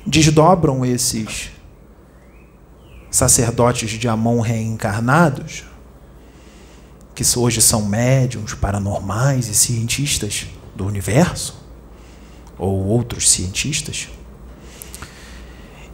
Desdobram 0.06 0.84
esses 0.84 1.50
sacerdotes 3.10 3.88
de 3.92 4.06
Amon 4.06 4.40
reencarnados, 4.40 5.64
que 7.14 7.24
hoje 7.38 7.62
são 7.62 7.86
médiums, 7.86 8.52
paranormais 8.52 9.48
e 9.48 9.54
cientistas 9.54 10.46
do 10.76 10.84
universo, 10.84 11.58
ou 12.58 12.84
outros 12.84 13.30
cientistas, 13.30 14.10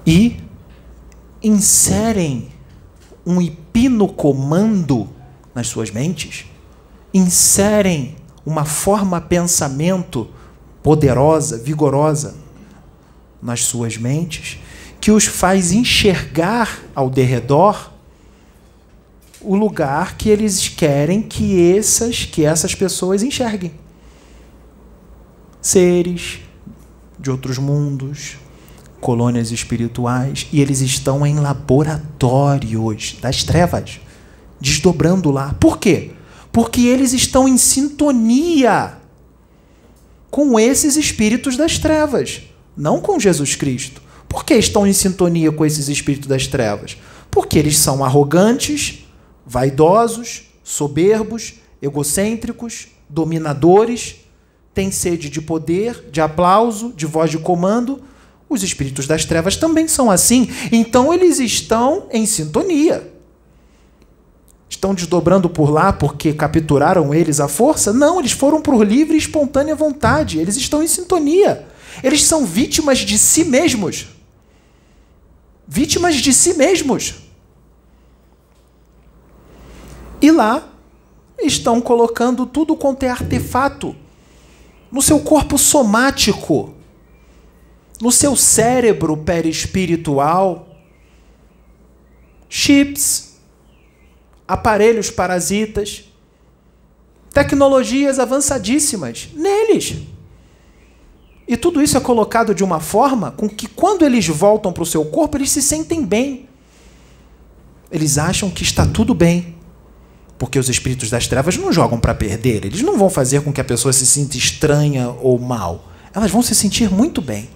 e 0.04 0.42
inserem 1.40 2.52
um 3.26 3.40
hipnocomando 3.40 5.08
nas 5.54 5.68
suas 5.68 5.90
mentes, 5.90 6.46
inserem 7.12 8.16
uma 8.44 8.64
forma 8.64 9.20
pensamento 9.20 10.28
poderosa, 10.82 11.56
vigorosa 11.56 12.36
nas 13.40 13.64
suas 13.64 13.96
mentes, 13.96 14.58
que 15.00 15.10
os 15.10 15.24
faz 15.24 15.72
enxergar 15.72 16.82
ao 16.94 17.08
derredor 17.08 17.92
o 19.40 19.54
lugar 19.54 20.16
que 20.16 20.30
eles 20.30 20.68
querem 20.68 21.20
que 21.20 21.76
essas, 21.76 22.24
que 22.24 22.44
essas 22.44 22.74
pessoas 22.74 23.22
enxerguem. 23.22 23.72
Seres 25.60 26.40
de 27.18 27.30
outros 27.30 27.58
mundos, 27.58 28.38
colônias 29.04 29.52
espirituais, 29.52 30.48
e 30.50 30.62
eles 30.62 30.80
estão 30.80 31.26
em 31.26 31.34
laboratórios 31.34 33.16
das 33.20 33.44
trevas, 33.44 34.00
desdobrando 34.58 35.30
lá. 35.30 35.54
Por 35.60 35.76
quê? 35.76 36.12
Porque 36.50 36.86
eles 36.86 37.12
estão 37.12 37.46
em 37.46 37.58
sintonia 37.58 38.94
com 40.30 40.58
esses 40.58 40.96
espíritos 40.96 41.54
das 41.54 41.78
trevas, 41.78 42.44
não 42.74 42.98
com 42.98 43.20
Jesus 43.20 43.54
Cristo. 43.54 44.00
Por 44.26 44.42
que 44.42 44.54
estão 44.54 44.86
em 44.86 44.94
sintonia 44.94 45.52
com 45.52 45.66
esses 45.66 45.88
espíritos 45.88 46.26
das 46.26 46.46
trevas? 46.46 46.96
Porque 47.30 47.58
eles 47.58 47.76
são 47.76 48.02
arrogantes, 48.02 49.04
vaidosos, 49.46 50.44
soberbos, 50.62 51.56
egocêntricos, 51.82 52.88
dominadores, 53.06 54.16
têm 54.72 54.90
sede 54.90 55.28
de 55.28 55.42
poder, 55.42 56.06
de 56.10 56.22
aplauso, 56.22 56.90
de 56.96 57.04
voz 57.04 57.30
de 57.30 57.36
comando. 57.36 58.02
Os 58.48 58.62
espíritos 58.62 59.06
das 59.06 59.24
trevas 59.24 59.56
também 59.56 59.88
são 59.88 60.10
assim. 60.10 60.48
Então 60.70 61.12
eles 61.12 61.38
estão 61.38 62.06
em 62.10 62.26
sintonia. 62.26 63.12
Estão 64.68 64.94
desdobrando 64.94 65.48
por 65.48 65.70
lá 65.70 65.92
porque 65.92 66.32
capturaram 66.32 67.14
eles 67.14 67.40
à 67.40 67.48
força? 67.48 67.92
Não, 67.92 68.18
eles 68.18 68.32
foram 68.32 68.60
por 68.60 68.84
livre 68.84 69.14
e 69.14 69.18
espontânea 69.18 69.74
vontade. 69.74 70.38
Eles 70.38 70.56
estão 70.56 70.82
em 70.82 70.86
sintonia. 70.86 71.66
Eles 72.02 72.22
são 72.24 72.44
vítimas 72.44 72.98
de 72.98 73.16
si 73.18 73.44
mesmos. 73.44 74.08
Vítimas 75.66 76.16
de 76.16 76.32
si 76.32 76.54
mesmos. 76.54 77.14
E 80.20 80.30
lá 80.30 80.68
estão 81.42 81.80
colocando 81.80 82.46
tudo 82.46 82.76
quanto 82.76 83.02
é 83.02 83.10
artefato 83.10 83.94
no 84.90 85.02
seu 85.02 85.20
corpo 85.20 85.58
somático, 85.58 86.74
no 88.00 88.10
seu 88.10 88.36
cérebro 88.36 89.16
perispiritual, 89.16 90.68
chips, 92.48 93.36
aparelhos 94.46 95.10
parasitas, 95.10 96.04
tecnologias 97.32 98.18
avançadíssimas 98.18 99.28
neles. 99.34 99.96
E 101.46 101.56
tudo 101.56 101.82
isso 101.82 101.96
é 101.96 102.00
colocado 102.00 102.54
de 102.54 102.64
uma 102.64 102.80
forma 102.80 103.30
com 103.32 103.48
que, 103.48 103.68
quando 103.68 104.04
eles 104.04 104.26
voltam 104.26 104.72
para 104.72 104.82
o 104.82 104.86
seu 104.86 105.04
corpo, 105.04 105.36
eles 105.36 105.50
se 105.50 105.60
sentem 105.60 106.04
bem. 106.04 106.48
Eles 107.90 108.16
acham 108.16 108.50
que 108.50 108.62
está 108.62 108.86
tudo 108.86 109.14
bem. 109.14 109.54
Porque 110.38 110.58
os 110.58 110.68
espíritos 110.68 111.10
das 111.10 111.28
trevas 111.28 111.56
não 111.56 111.72
jogam 111.72 112.00
para 112.00 112.14
perder, 112.14 112.64
eles 112.64 112.82
não 112.82 112.98
vão 112.98 113.08
fazer 113.08 113.42
com 113.42 113.52
que 113.52 113.60
a 113.60 113.64
pessoa 113.64 113.92
se 113.92 114.06
sinta 114.06 114.36
estranha 114.36 115.10
ou 115.20 115.38
mal. 115.38 115.88
Elas 116.12 116.30
vão 116.30 116.42
se 116.42 116.54
sentir 116.54 116.90
muito 116.90 117.20
bem. 117.20 117.48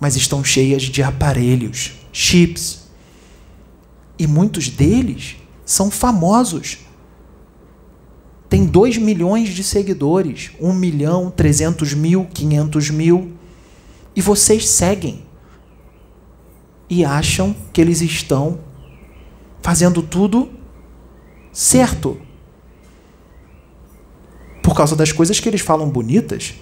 Mas 0.00 0.16
estão 0.16 0.42
cheias 0.42 0.82
de 0.82 1.02
aparelhos, 1.02 1.92
chips. 2.12 2.88
E 4.18 4.26
muitos 4.26 4.68
deles 4.68 5.36
são 5.64 5.90
famosos. 5.90 6.78
Tem 8.48 8.66
2 8.66 8.98
milhões 8.98 9.50
de 9.50 9.62
seguidores, 9.62 10.50
1 10.60 10.72
milhão, 10.72 11.30
300 11.30 11.94
mil, 11.94 12.26
500 12.32 12.90
mil. 12.90 13.32
E 14.16 14.20
vocês 14.20 14.68
seguem. 14.68 15.24
E 16.88 17.04
acham 17.04 17.54
que 17.72 17.80
eles 17.80 18.00
estão 18.00 18.58
fazendo 19.62 20.02
tudo 20.02 20.50
certo. 21.52 22.20
Por 24.62 24.74
causa 24.74 24.96
das 24.96 25.12
coisas 25.12 25.38
que 25.38 25.48
eles 25.48 25.60
falam 25.60 25.88
bonitas, 25.88 26.54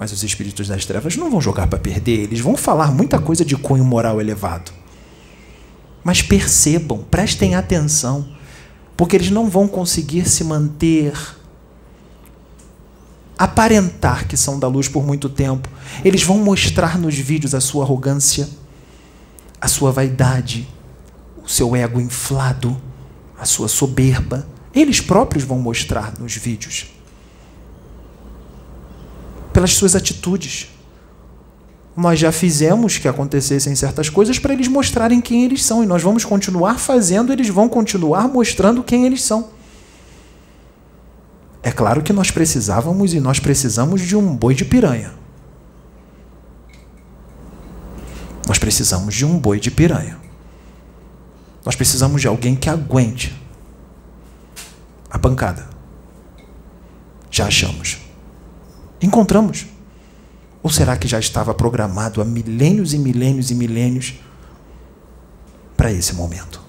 mas 0.00 0.12
os 0.12 0.22
espíritos 0.22 0.66
das 0.66 0.86
trevas 0.86 1.14
não 1.14 1.30
vão 1.30 1.42
jogar 1.42 1.66
para 1.66 1.78
perder, 1.78 2.20
eles 2.20 2.40
vão 2.40 2.56
falar 2.56 2.90
muita 2.90 3.18
coisa 3.18 3.44
de 3.44 3.54
cunho 3.54 3.84
moral 3.84 4.18
elevado. 4.18 4.72
Mas 6.02 6.22
percebam, 6.22 7.04
prestem 7.10 7.54
atenção, 7.54 8.26
porque 8.96 9.14
eles 9.14 9.30
não 9.30 9.50
vão 9.50 9.68
conseguir 9.68 10.26
se 10.26 10.42
manter 10.42 11.12
aparentar 13.36 14.26
que 14.26 14.38
são 14.38 14.58
da 14.58 14.66
luz 14.68 14.88
por 14.88 15.06
muito 15.06 15.28
tempo. 15.28 15.68
Eles 16.02 16.22
vão 16.22 16.38
mostrar 16.38 16.98
nos 16.98 17.14
vídeos 17.14 17.54
a 17.54 17.60
sua 17.60 17.84
arrogância, 17.84 18.48
a 19.60 19.68
sua 19.68 19.92
vaidade, 19.92 20.66
o 21.44 21.48
seu 21.48 21.76
ego 21.76 22.00
inflado 22.00 22.80
a 23.38 23.44
sua 23.44 23.68
soberba. 23.68 24.46
Eles 24.74 24.98
próprios 24.98 25.44
vão 25.44 25.58
mostrar 25.58 26.18
nos 26.18 26.36
vídeos. 26.36 26.86
Pelas 29.52 29.74
suas 29.74 29.94
atitudes. 29.94 30.68
Nós 31.96 32.18
já 32.18 32.30
fizemos 32.30 32.98
que 32.98 33.08
acontecessem 33.08 33.74
certas 33.74 34.08
coisas 34.08 34.38
para 34.38 34.52
eles 34.52 34.68
mostrarem 34.68 35.20
quem 35.20 35.44
eles 35.44 35.64
são. 35.64 35.82
E 35.82 35.86
nós 35.86 36.02
vamos 36.02 36.24
continuar 36.24 36.78
fazendo, 36.78 37.32
eles 37.32 37.48
vão 37.48 37.68
continuar 37.68 38.28
mostrando 38.28 38.82
quem 38.82 39.06
eles 39.06 39.22
são. 39.22 39.50
É 41.62 41.70
claro 41.70 42.02
que 42.02 42.12
nós 42.12 42.30
precisávamos 42.30 43.12
e 43.12 43.20
nós 43.20 43.38
precisamos 43.38 44.00
de 44.00 44.16
um 44.16 44.34
boi 44.34 44.54
de 44.54 44.64
piranha. 44.64 45.12
Nós 48.48 48.58
precisamos 48.58 49.14
de 49.14 49.24
um 49.24 49.38
boi 49.38 49.60
de 49.60 49.70
piranha. 49.70 50.18
Nós 51.64 51.76
precisamos 51.76 52.20
de 52.20 52.26
alguém 52.26 52.56
que 52.56 52.70
aguente 52.70 53.36
a 55.10 55.18
pancada. 55.18 55.68
Já 57.30 57.46
achamos. 57.46 57.98
Encontramos. 59.00 59.66
Ou 60.62 60.70
será 60.70 60.96
que 60.96 61.08
já 61.08 61.18
estava 61.18 61.54
programado 61.54 62.20
há 62.20 62.24
milênios 62.24 62.92
e 62.92 62.98
milênios 62.98 63.50
e 63.50 63.54
milênios 63.54 64.14
para 65.76 65.90
esse 65.90 66.14
momento? 66.14 66.60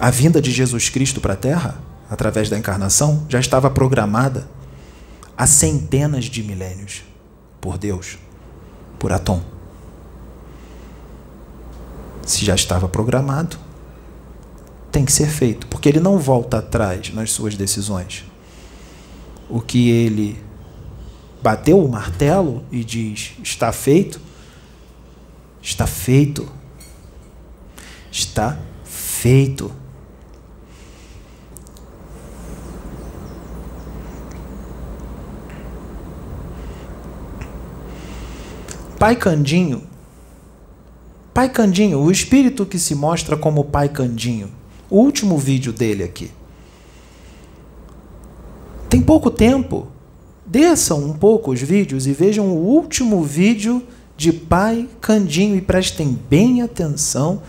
A 0.00 0.10
vinda 0.10 0.40
de 0.40 0.50
Jesus 0.50 0.88
Cristo 0.88 1.20
para 1.20 1.34
a 1.34 1.36
Terra, 1.36 1.78
através 2.08 2.48
da 2.48 2.56
encarnação, 2.56 3.26
já 3.28 3.38
estava 3.38 3.68
programada 3.68 4.48
há 5.36 5.46
centenas 5.46 6.24
de 6.24 6.42
milênios 6.42 7.02
por 7.60 7.76
Deus, 7.76 8.18
por 8.98 9.12
Atom 9.12 9.42
se 12.28 12.44
já 12.44 12.54
estava 12.54 12.88
programado, 12.88 13.56
tem 14.92 15.04
que 15.04 15.12
ser 15.12 15.28
feito, 15.28 15.66
porque 15.66 15.88
ele 15.88 16.00
não 16.00 16.18
volta 16.18 16.58
atrás 16.58 17.12
nas 17.12 17.32
suas 17.32 17.54
decisões. 17.56 18.24
O 19.48 19.60
que 19.60 19.90
ele 19.90 20.42
bateu 21.42 21.82
o 21.82 21.88
martelo 21.88 22.64
e 22.70 22.84
diz: 22.84 23.32
está 23.42 23.72
feito, 23.72 24.20
está 25.62 25.86
feito, 25.86 26.48
está 28.10 28.58
feito. 28.84 29.72
Pai 38.98 39.14
Candinho 39.14 39.88
Pai 41.38 41.48
Candinho, 41.48 42.00
o 42.00 42.10
espírito 42.10 42.66
que 42.66 42.80
se 42.80 42.96
mostra 42.96 43.36
como 43.36 43.62
Pai 43.62 43.88
Candinho. 43.88 44.50
O 44.90 44.98
último 44.98 45.38
vídeo 45.38 45.72
dele 45.72 46.02
aqui. 46.02 46.32
Tem 48.88 49.02
pouco 49.02 49.30
tempo. 49.30 49.88
Desçam 50.46 51.04
um 51.04 51.12
pouco 51.12 51.52
os 51.52 51.60
vídeos 51.60 52.06
e 52.06 52.12
vejam 52.12 52.48
o 52.48 52.64
último 52.64 53.22
vídeo 53.22 53.82
de 54.16 54.32
Pai 54.32 54.88
Candinho 55.00 55.54
e 55.54 55.60
prestem 55.60 56.18
bem 56.28 56.62
atenção 56.62 57.42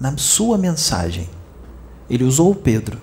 na 0.00 0.16
sua 0.16 0.56
mensagem. 0.56 1.28
Ele 2.08 2.24
usou 2.24 2.50
o 2.50 2.54
Pedro. 2.54 2.98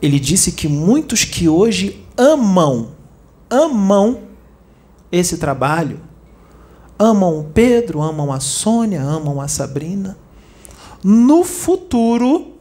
Ele 0.00 0.20
disse 0.20 0.52
que 0.52 0.68
muitos 0.68 1.24
que 1.24 1.48
hoje 1.48 2.04
amam, 2.16 2.92
amam 3.50 4.20
esse 5.10 5.36
trabalho, 5.38 6.00
amam 6.96 7.40
o 7.40 7.44
Pedro, 7.44 8.00
amam 8.00 8.32
a 8.32 8.38
Sônia, 8.38 9.02
amam 9.02 9.40
a 9.40 9.48
Sabrina, 9.48 10.16
no 11.02 11.42
futuro 11.42 12.54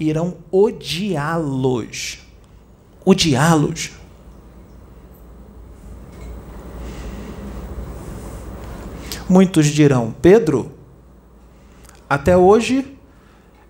irão 0.00 0.34
odiá-los. 0.50 2.27
Odiá-los. 3.08 3.90
Muitos 9.26 9.66
dirão: 9.66 10.14
Pedro, 10.20 10.72
até 12.08 12.36
hoje 12.36 12.98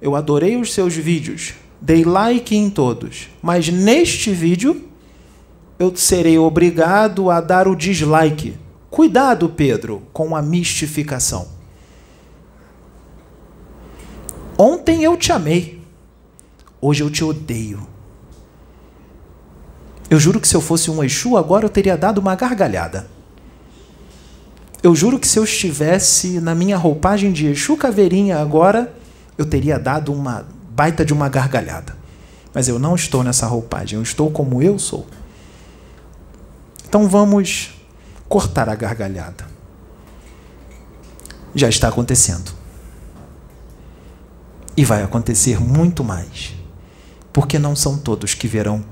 eu 0.01 0.17
adorei 0.17 0.57
os 0.57 0.75
seus 0.75 0.95
vídeos, 0.95 1.55
dei 1.81 2.05
like 2.05 2.57
em 2.57 2.69
todos, 2.69 3.29
mas 3.41 3.69
neste 3.69 4.33
vídeo 4.33 4.89
eu 5.79 5.95
serei 5.97 6.37
obrigado 6.37 7.31
a 7.31 7.41
dar 7.41 7.69
o 7.69 7.77
dislike. 7.77 8.57
Cuidado, 8.91 9.49
Pedro, 9.51 10.03
com 10.13 10.35
a 10.35 10.43
mistificação. 10.43 11.47
Ontem 14.59 15.05
eu 15.05 15.17
te 15.17 15.31
amei, 15.31 15.81
hoje 16.81 17.05
eu 17.05 17.11
te 17.11 17.23
odeio. 17.23 17.98
Eu 20.11 20.19
juro 20.19 20.41
que 20.41 20.49
se 20.49 20.55
eu 20.55 20.61
fosse 20.61 20.91
um 20.91 21.05
Exu, 21.05 21.37
agora 21.37 21.67
eu 21.67 21.69
teria 21.69 21.97
dado 21.97 22.19
uma 22.19 22.35
gargalhada. 22.35 23.07
Eu 24.83 24.95
juro 24.95 25.19
que 25.19 25.29
se 25.29 25.39
eu 25.39 25.45
estivesse 25.45 26.41
na 26.41 26.55
minha 26.55 26.77
roupagem 26.77 27.33
de 27.33 27.47
Exu 27.47 27.77
Caveirinha 27.77 28.39
agora, 28.39 28.95
eu 29.37 29.45
teria 29.45 29.79
dado 29.79 30.13
uma 30.13 30.47
baita 30.71 31.05
de 31.05 31.13
uma 31.13 31.29
gargalhada. 31.29 31.97
Mas 32.55 32.69
eu 32.69 32.79
não 32.79 32.95
estou 32.95 33.23
nessa 33.23 33.47
roupagem, 33.47 33.97
eu 33.97 34.03
estou 34.03 34.31
como 34.31 34.63
eu 34.63 34.79
sou. 34.79 35.07
Então 36.89 37.07
vamos 37.07 37.75
cortar 38.29 38.69
a 38.69 38.75
gargalhada. 38.75 39.47
Já 41.55 41.69
está 41.69 41.89
acontecendo. 41.89 42.53
E 44.77 44.85
vai 44.85 45.03
acontecer 45.03 45.61
muito 45.61 46.03
mais. 46.03 46.55
Porque 47.33 47.59
não 47.59 47.77
são 47.77 47.99
todos 47.99 48.33
que 48.33 48.49
verão 48.49 48.83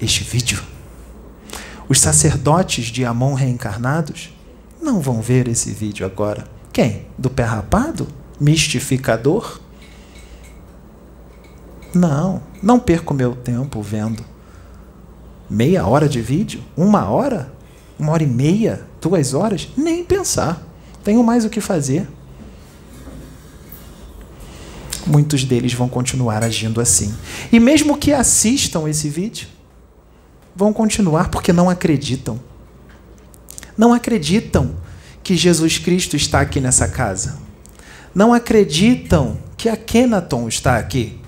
este 0.00 0.24
vídeo. 0.24 0.62
Os 1.88 2.00
sacerdotes 2.00 2.86
de 2.86 3.04
Amon 3.04 3.34
reencarnados 3.34 4.34
não 4.80 5.00
vão 5.00 5.20
ver 5.20 5.48
esse 5.48 5.70
vídeo 5.70 6.04
agora. 6.06 6.46
Quem? 6.72 7.06
Do 7.16 7.30
pé 7.30 7.44
rapado? 7.44 8.08
Mistificador? 8.40 9.60
Não, 11.94 12.42
não 12.62 12.78
perco 12.78 13.14
meu 13.14 13.36
tempo 13.36 13.80
vendo. 13.80 14.24
Meia 15.48 15.86
hora 15.86 16.08
de 16.08 16.20
vídeo? 16.20 16.62
Uma 16.76 17.08
hora? 17.08 17.52
Uma 17.98 18.12
hora 18.12 18.24
e 18.24 18.26
meia? 18.26 18.84
Duas 19.00 19.34
horas? 19.34 19.68
Nem 19.76 20.02
pensar. 20.04 20.62
Tenho 21.04 21.22
mais 21.22 21.44
o 21.44 21.50
que 21.50 21.60
fazer. 21.60 22.08
Muitos 25.06 25.44
deles 25.44 25.74
vão 25.74 25.88
continuar 25.88 26.42
agindo 26.42 26.80
assim. 26.80 27.14
E 27.52 27.60
mesmo 27.60 27.96
que 27.96 28.12
assistam 28.12 28.88
esse 28.88 29.08
vídeo, 29.08 29.46
vão 30.54 30.72
continuar 30.72 31.30
porque 31.30 31.52
não 31.52 31.68
acreditam 31.68 32.40
não 33.76 33.92
acreditam 33.92 34.76
que 35.22 35.36
Jesus 35.36 35.78
Cristo 35.78 36.16
está 36.16 36.40
aqui 36.40 36.60
nessa 36.60 36.88
casa. 36.88 37.38
Não 38.14 38.32
acreditam 38.32 39.38
que 39.56 39.68
a 39.68 39.76
Kenaton 39.76 40.46
está 40.48 40.78
aqui. 40.78 41.20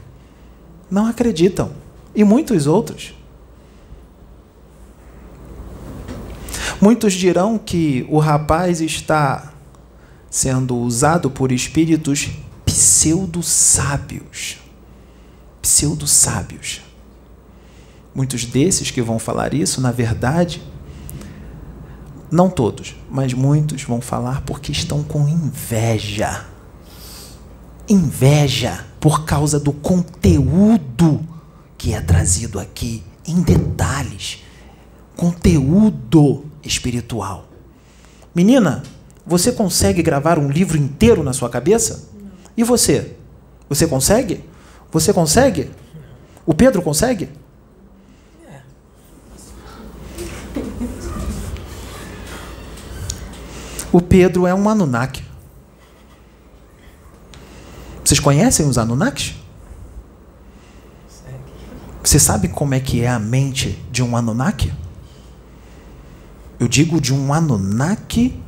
Não 0.91 1.07
acreditam. 1.07 1.73
E 2.15 2.23
muitos 2.23 2.67
outros. 2.67 3.15
Muitos 6.81 7.15
dirão 7.15 7.59
que 7.59 8.07
o 8.09 8.19
rapaz 8.19 8.81
está 8.81 9.53
sendo 10.31 10.77
usado 10.77 11.31
por 11.31 11.51
espíritos 11.51 12.31
pseudo-sábios. 12.65 14.59
Pseudo-sábios. 15.61 16.86
Muitos 18.17 18.47
desses 18.47 18.91
que 18.91 19.03
vão 19.03 19.19
falar 19.19 19.53
isso, 19.53 19.79
na 19.79 19.93
verdade, 19.93 20.63
não 22.31 22.49
todos, 22.49 22.97
mas 23.11 23.35
muitos 23.35 23.83
vão 23.83 24.01
falar 24.01 24.41
porque 24.47 24.73
estão 24.73 25.03
com 25.03 25.29
inveja. 25.29 26.47
Inveja 27.87 28.87
por 28.99 29.27
causa 29.27 29.61
do 29.61 29.71
conteúdo 29.71 31.21
que 31.77 31.93
é 31.93 32.01
trazido 32.01 32.59
aqui 32.59 33.03
em 33.29 33.43
detalhes. 33.43 34.43
Conteúdo 35.15 36.47
espiritual. 36.65 37.47
Menina, 38.35 38.83
você 39.27 39.53
consegue 39.53 40.03
gravar 40.03 40.39
um 40.39 40.49
livro 40.49 40.79
inteiro 40.79 41.23
na 41.23 41.35
sua 41.35 41.51
cabeça? 41.51 42.09
E 42.57 42.65
você? 42.65 43.15
Você 43.69 43.87
consegue? 43.87 44.43
Você 44.91 45.13
consegue? 45.13 45.71
O 46.47 46.55
Pedro 46.55 46.81
consegue? 46.81 47.29
O 53.97 54.01
Pedro 54.03 54.47
é 54.47 54.55
um 54.55 54.69
Anunnaki. 54.69 55.25
Vocês 58.05 58.21
conhecem 58.21 58.69
os 58.69 58.77
Anunnakis? 58.77 59.35
Você 62.05 62.19
sabe 62.19 62.49
como 62.49 62.75
é 62.75 62.81
que 62.81 63.01
é 63.01 63.09
a 63.09 63.19
mente 63.19 63.83
de 63.91 64.03
um 64.03 64.15
Anunnaki? 64.15 64.71
Eu 66.61 66.69
digo 66.69 67.01
de 67.01 67.15
um 67.15 67.33
Anunnaki. 67.33 68.39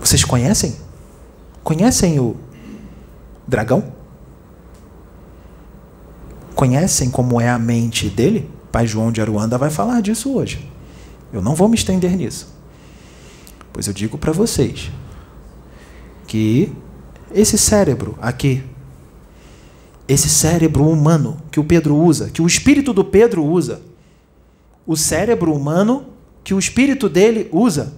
Vocês 0.00 0.24
conhecem? 0.24 0.76
Conhecem 1.62 2.18
o 2.18 2.36
dragão? 3.46 3.92
Conhecem 6.56 7.08
como 7.08 7.40
é 7.40 7.48
a 7.48 7.56
mente 7.56 8.10
dele? 8.10 8.50
Pai 8.72 8.84
João 8.84 9.12
de 9.12 9.20
Aruanda 9.20 9.56
vai 9.56 9.70
falar 9.70 10.00
disso 10.00 10.34
hoje. 10.34 10.74
Eu 11.36 11.42
não 11.42 11.54
vou 11.54 11.68
me 11.68 11.74
estender 11.74 12.16
nisso. 12.16 12.48
Pois 13.72 13.86
eu 13.86 13.92
digo 13.92 14.16
para 14.16 14.32
vocês 14.32 14.90
que 16.26 16.72
esse 17.30 17.58
cérebro 17.58 18.16
aqui, 18.22 18.64
esse 20.08 20.30
cérebro 20.30 20.88
humano 20.88 21.36
que 21.50 21.60
o 21.60 21.64
Pedro 21.64 21.94
usa, 21.94 22.30
que 22.30 22.40
o 22.40 22.46
espírito 22.46 22.94
do 22.94 23.04
Pedro 23.04 23.44
usa, 23.44 23.82
o 24.86 24.96
cérebro 24.96 25.52
humano 25.52 26.06
que 26.42 26.54
o 26.54 26.58
espírito 26.58 27.06
dele 27.06 27.50
usa, 27.52 27.92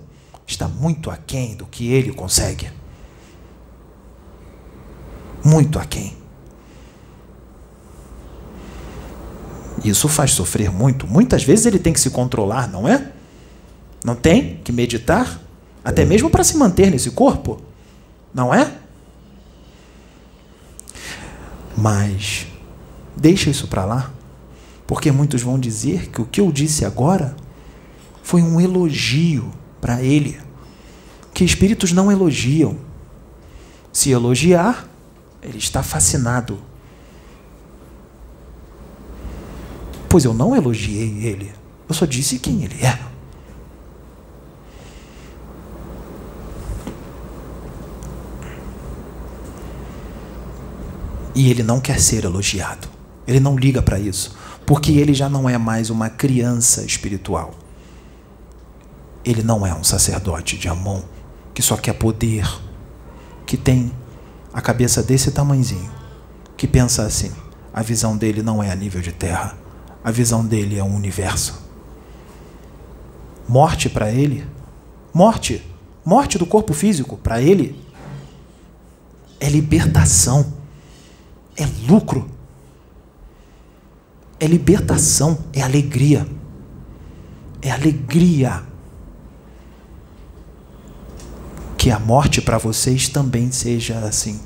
está 0.45 0.67
muito 0.67 1.09
aquém 1.09 1.55
do 1.55 1.65
que 1.65 1.93
ele 1.93 2.13
consegue. 2.13 2.69
Muito 5.45 5.79
aquém. 5.79 6.17
Isso 9.85 10.09
faz 10.09 10.33
sofrer 10.33 10.73
muito. 10.73 11.07
Muitas 11.07 11.45
vezes 11.45 11.67
ele 11.67 11.79
tem 11.79 11.93
que 11.93 12.01
se 12.01 12.11
controlar, 12.11 12.67
não 12.67 12.89
é? 12.89 13.13
Não 14.05 14.15
tem 14.15 14.61
que 14.63 14.73
meditar? 14.73 15.41
Até 15.85 16.05
mesmo 16.05 16.31
para 16.31 16.45
se 16.45 16.57
manter 16.57 16.91
nesse 16.91 17.11
corpo? 17.11 17.61
Não 18.35 18.53
é? 18.53 18.73
Mas 21.77 22.47
deixa 23.17 23.51
isso 23.51 23.69
para 23.69 23.85
lá, 23.85 24.13
porque 24.87 25.13
muitos 25.13 25.43
vão 25.43 25.59
dizer 25.59 26.09
que 26.11 26.21
o 26.21 26.27
que 26.27 26.41
eu 26.41 26.51
disse 26.51 26.85
agora 26.85 27.37
foi 28.23 28.43
um 28.43 28.61
elogio 28.61 29.53
para 29.81 30.03
ele, 30.03 30.41
que 31.33 31.45
espíritos 31.45 31.93
não 31.93 32.11
elogiam. 32.11 32.77
Se 33.93 34.11
elogiar, 34.11 34.89
ele 35.43 35.59
está 35.59 35.83
fascinado. 35.83 36.59
Pois 40.09 40.25
eu 40.25 40.35
não 40.35 40.57
elogiei 40.57 41.25
ele, 41.25 41.53
eu 41.89 41.95
só 41.95 42.05
disse 42.05 42.39
quem 42.39 42.65
ele 42.65 42.85
é. 42.85 42.99
E 51.39 51.53
ele 51.53 51.63
não 51.63 51.79
quer 51.79 52.01
ser 52.01 52.25
elogiado. 52.25 52.89
Ele 53.25 53.39
não 53.39 53.57
liga 53.57 53.81
para 53.81 53.97
isso. 53.97 54.37
Porque 54.67 54.91
ele 54.91 55.15
já 55.15 55.29
não 55.29 55.49
é 55.49 55.57
mais 55.57 55.89
uma 55.89 56.11
criança 56.11 56.83
espiritual. 56.83 57.55
Ele 59.25 59.45
não 59.45 59.65
é 59.65 59.73
um 59.73 59.85
sacerdote 59.85 60.59
de 60.59 60.67
Amon 60.67 61.01
que 61.55 61.63
só 61.63 61.77
quer 61.77 61.93
poder, 61.93 62.45
que 63.47 63.57
tem 63.57 63.93
a 64.53 64.61
cabeça 64.61 65.01
desse 65.01 65.31
tamanzinho, 65.31 65.89
que 66.57 66.67
pensa 66.67 67.05
assim: 67.05 67.31
a 67.73 67.83
visão 67.83 68.17
dele 68.17 68.43
não 68.43 68.61
é 68.61 68.73
a 68.73 68.75
nível 68.75 69.01
de 69.01 69.13
terra, 69.13 69.57
a 70.03 70.11
visão 70.11 70.45
dele 70.45 70.77
é 70.77 70.83
um 70.83 70.97
universo. 70.97 71.63
Morte 73.49 73.89
para 73.89 74.11
ele, 74.11 74.45
morte, 75.15 75.65
morte 76.05 76.37
do 76.37 76.47
corpo 76.47 76.75
físico 76.75 77.17
para 77.17 77.41
ele 77.41 77.81
é 79.39 79.49
libertação 79.49 80.58
é 81.59 81.67
lucro, 81.89 82.31
é 84.39 84.47
libertação, 84.47 85.37
é 85.53 85.61
alegria. 85.61 86.27
É 87.61 87.71
alegria. 87.73 88.63
Que 91.77 91.91
a 91.91 91.99
morte 91.99 92.41
para 92.41 92.57
vocês 92.57 93.09
também 93.09 93.51
seja 93.51 93.99
assim. 93.99 94.41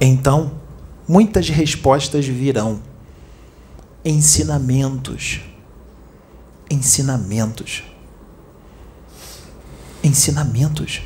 Então, 0.00 0.52
muitas 1.06 1.50
respostas 1.50 2.26
virão. 2.26 2.80
Ensinamentos. 4.02 5.40
Ensinamentos. 6.70 7.82
Ensinamentos. 10.02 11.02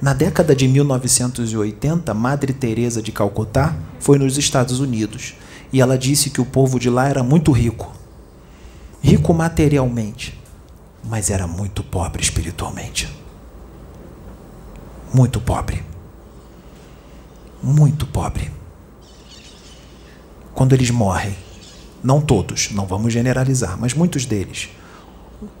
Na 0.00 0.12
década 0.12 0.54
de 0.54 0.68
1980, 0.68 2.12
Madre 2.12 2.52
Teresa 2.52 3.00
de 3.00 3.10
Calcutá 3.10 3.74
foi 3.98 4.18
nos 4.18 4.36
Estados 4.36 4.78
Unidos 4.78 5.34
e 5.72 5.80
ela 5.80 5.96
disse 5.96 6.28
que 6.28 6.40
o 6.40 6.44
povo 6.44 6.78
de 6.78 6.90
lá 6.90 7.08
era 7.08 7.22
muito 7.22 7.50
rico. 7.50 7.94
Rico 9.02 9.32
materialmente, 9.32 10.38
mas 11.02 11.30
era 11.30 11.46
muito 11.46 11.82
pobre 11.82 12.22
espiritualmente. 12.22 13.08
Muito 15.14 15.40
pobre. 15.40 15.82
Muito 17.62 18.06
pobre. 18.06 18.50
Quando 20.52 20.74
eles 20.74 20.90
morrem, 20.90 21.34
não 22.02 22.20
todos, 22.20 22.70
não 22.70 22.86
vamos 22.86 23.12
generalizar, 23.12 23.78
mas 23.80 23.94
muitos 23.94 24.26
deles, 24.26 24.68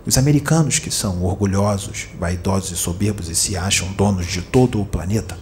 os 0.06 0.16
americanos 0.16 0.78
que 0.78 0.90
são 0.90 1.22
orgulhosos, 1.22 2.08
vaidosos 2.18 2.70
e 2.70 2.76
soberbos 2.76 3.28
e 3.28 3.34
se 3.34 3.56
acham 3.56 3.92
donos 3.92 4.26
de 4.26 4.42
todo 4.42 4.80
o 4.80 4.86
planeta, 4.86 5.38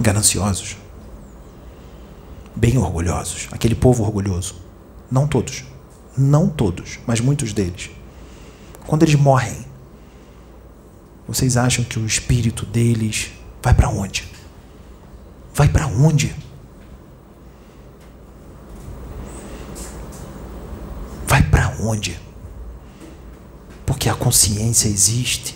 gananciosos, 0.00 0.76
bem 2.54 2.76
orgulhosos, 2.78 3.48
aquele 3.52 3.74
povo 3.74 4.02
orgulhoso, 4.02 4.56
não 5.10 5.26
todos, 5.26 5.64
não 6.16 6.48
todos, 6.48 6.98
mas 7.06 7.20
muitos 7.20 7.52
deles, 7.52 7.90
quando 8.86 9.02
eles 9.02 9.14
morrem, 9.14 9.64
vocês 11.28 11.56
acham 11.56 11.84
que 11.84 11.98
o 11.98 12.06
espírito 12.06 12.64
deles 12.64 13.32
vai 13.62 13.74
para 13.74 13.88
onde? 13.88 14.24
Vai 15.52 15.68
para 15.68 15.86
onde? 15.86 16.34
Vai 21.36 21.42
para 21.42 21.68
onde? 21.82 22.18
Porque 23.84 24.08
a 24.08 24.14
consciência 24.14 24.88
existe, 24.88 25.54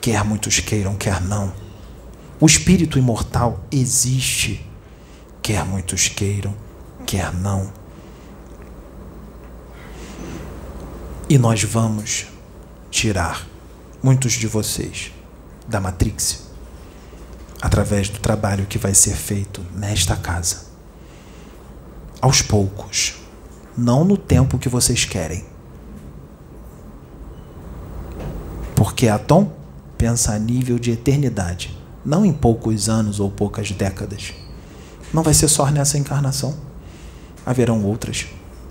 quer 0.00 0.24
muitos 0.24 0.58
queiram, 0.58 0.96
quer 0.96 1.20
não. 1.20 1.52
O 2.40 2.46
espírito 2.46 2.98
imortal 2.98 3.60
existe, 3.70 4.66
quer 5.42 5.66
muitos 5.66 6.08
queiram, 6.08 6.54
quer 7.04 7.30
não. 7.34 7.70
E 11.28 11.36
nós 11.36 11.62
vamos 11.62 12.28
tirar 12.90 13.46
muitos 14.02 14.32
de 14.32 14.46
vocês 14.46 15.12
da 15.68 15.78
Matrix 15.78 16.44
através 17.60 18.08
do 18.08 18.18
trabalho 18.18 18.64
que 18.64 18.78
vai 18.78 18.94
ser 18.94 19.14
feito 19.14 19.60
nesta 19.74 20.16
casa. 20.16 20.64
Aos 22.18 22.40
poucos 22.40 23.25
não 23.76 24.04
no 24.04 24.16
tempo 24.16 24.58
que 24.58 24.68
vocês 24.68 25.04
querem. 25.04 25.44
Porque 28.74 29.08
Atom 29.08 29.52
pensa 29.98 30.32
a 30.32 30.38
nível 30.38 30.78
de 30.78 30.90
eternidade, 30.90 31.76
não 32.04 32.24
em 32.24 32.32
poucos 32.32 32.88
anos 32.88 33.20
ou 33.20 33.30
poucas 33.30 33.70
décadas. 33.70 34.32
Não 35.12 35.22
vai 35.22 35.34
ser 35.34 35.48
só 35.48 35.66
nessa 35.70 35.98
encarnação. 35.98 36.54
Haverão 37.44 37.84
outras. 37.84 38.26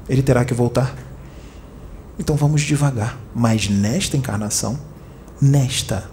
Ele 0.07 0.21
terá 0.21 0.43
que 0.43 0.53
voltar. 0.53 0.95
Então 2.19 2.35
vamos 2.35 2.61
devagar. 2.61 3.17
Mas 3.33 3.69
nesta 3.69 4.17
encarnação, 4.17 4.79
nesta, 5.41 6.09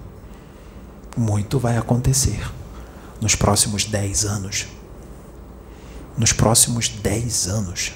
muito 1.17 1.59
vai 1.59 1.77
acontecer. 1.77 2.41
Nos 3.21 3.35
próximos 3.35 3.85
dez 3.85 4.25
anos. 4.25 4.67
Nos 6.17 6.33
próximos 6.33 6.89
dez 6.89 7.47
anos 7.47 7.93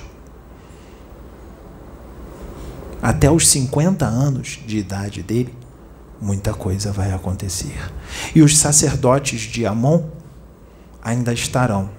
até 3.03 3.30
os 3.30 3.49
50 3.49 4.05
anos 4.05 4.61
de 4.66 4.78
idade 4.78 5.22
dele, 5.22 5.55
muita 6.20 6.55
coisa 6.55 6.92
vai 6.92 7.12
acontecer. 7.12 7.92
E 8.34 8.42
os 8.42 8.57
sacerdotes 8.57 9.40
de 9.40 9.66
Amon 9.66 10.05
ainda 11.03 11.32
estarão 11.32 11.90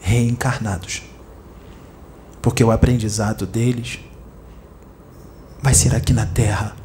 reencarnados. 0.00 1.02
Porque 2.40 2.62
o 2.62 2.70
aprendizado 2.70 3.46
deles 3.46 4.00
vai 5.62 5.74
ser 5.74 5.94
aqui 5.94 6.12
na 6.12 6.26
terra, 6.26 6.76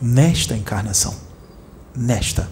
nesta 0.00 0.56
encarnação. 0.56 1.14
Nesta. 1.96 2.48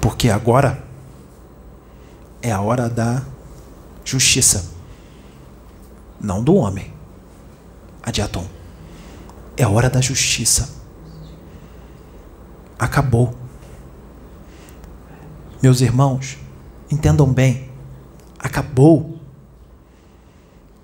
Porque 0.00 0.28
agora 0.28 0.82
é 2.42 2.50
a 2.50 2.60
hora 2.60 2.88
da 2.88 3.22
justiça 4.04 4.79
não 6.20 6.44
do 6.44 6.54
homem, 6.54 6.92
a 8.02 8.10
de 8.10 8.20
Atom. 8.20 8.46
É 9.56 9.66
hora 9.66 9.88
da 9.88 10.00
justiça. 10.00 10.78
Acabou. 12.78 13.34
Meus 15.62 15.80
irmãos, 15.80 16.38
entendam 16.90 17.32
bem. 17.32 17.70
Acabou. 18.38 19.18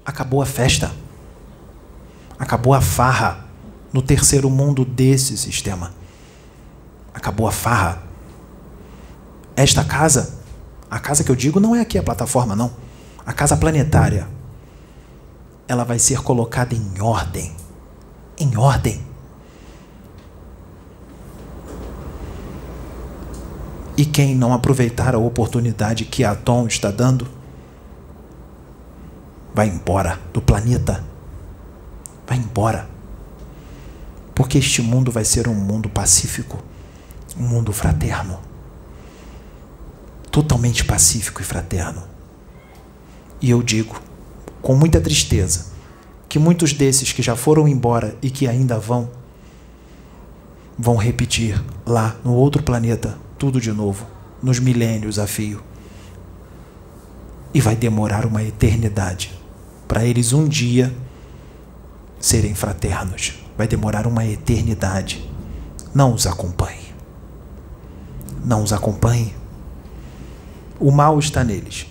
Acabou 0.05 0.41
a 0.41 0.47
festa. 0.47 0.93
Acabou 2.39 2.75
a 2.75 2.81
farra 2.81 3.47
no 3.93 4.03
terceiro 4.03 4.51
mundo 4.51 4.85
desse 4.85 5.37
sistema. 5.37 5.93
Acabou 7.15 7.47
a 7.47 7.53
farra. 7.53 8.03
Esta 9.55 9.83
casa, 9.83 10.39
a 10.91 10.99
casa 10.99 11.25
que 11.25 11.31
eu 11.31 11.37
digo 11.37 11.59
não 11.59 11.75
é 11.75 11.81
aqui 11.81 11.97
a 11.97 12.03
plataforma, 12.03 12.55
não. 12.55 12.71
A 13.25 13.33
casa 13.33 13.57
planetária 13.57 14.36
ela 15.69 15.85
vai 15.85 15.99
ser 15.99 16.23
colocada 16.23 16.75
em 16.75 17.01
ordem. 17.01 17.55
Em 18.39 18.57
ordem. 18.57 19.05
E 23.97 24.05
quem 24.05 24.35
não 24.35 24.53
aproveitar 24.53 25.15
a 25.15 25.19
oportunidade 25.19 26.05
que 26.05 26.23
a 26.23 26.35
Tom 26.35 26.67
está 26.67 26.91
dando, 26.91 27.27
vai 29.55 29.69
embora 29.69 30.21
do 30.35 30.43
planeta. 30.43 31.03
Vai 32.27 32.37
embora. 32.37 32.89
Porque 34.35 34.59
este 34.59 34.83
mundo 34.83 35.11
vai 35.11 35.25
ser 35.25 35.49
um 35.49 35.55
mundo 35.55 35.89
pacífico, 35.89 36.63
um 37.39 37.43
mundo 37.43 37.73
fraterno. 37.73 38.39
Totalmente 40.31 40.85
pacífico 40.85 41.41
e 41.41 41.45
fraterno. 41.45 42.03
E 43.41 43.49
eu 43.49 43.63
digo, 43.63 43.99
com 44.67 44.75
muita 44.75 45.01
tristeza 45.01 45.67
que 46.29 46.41
muitos 46.41 46.73
desses 46.73 47.13
que 47.13 47.23
já 47.23 47.37
foram 47.37 47.69
embora 47.69 48.17
e 48.21 48.29
que 48.29 48.49
ainda 48.49 48.81
vão, 48.81 49.09
vão 50.77 50.97
repetir 50.97 51.65
lá 51.87 52.17
no 52.25 52.35
outro 52.35 52.65
planeta 52.65 53.17
tudo 53.39 53.61
de 53.61 53.71
novo, 53.71 54.05
nos 54.43 54.59
milênios 54.59 55.21
a 55.21 55.27
fio. 55.29 55.63
E 57.55 57.61
vai 57.61 57.77
demorar 57.77 58.27
uma 58.27 58.43
eternidade 58.43 59.41
para 59.87 60.05
eles 60.05 60.33
um 60.33 60.49
dia 60.49 60.93
serem 62.19 62.53
fraternos. 62.53 63.35
Vai 63.57 63.69
demorar 63.69 64.05
uma 64.05 64.27
eternidade. 64.27 65.31
Não 65.95 66.13
os 66.13 66.27
acompanhe. 66.27 66.93
Não 68.45 68.65
os 68.65 68.73
acompanhe. 68.73 69.33
O 70.81 70.91
mal 70.91 71.21
está 71.21 71.45
neles. 71.45 71.87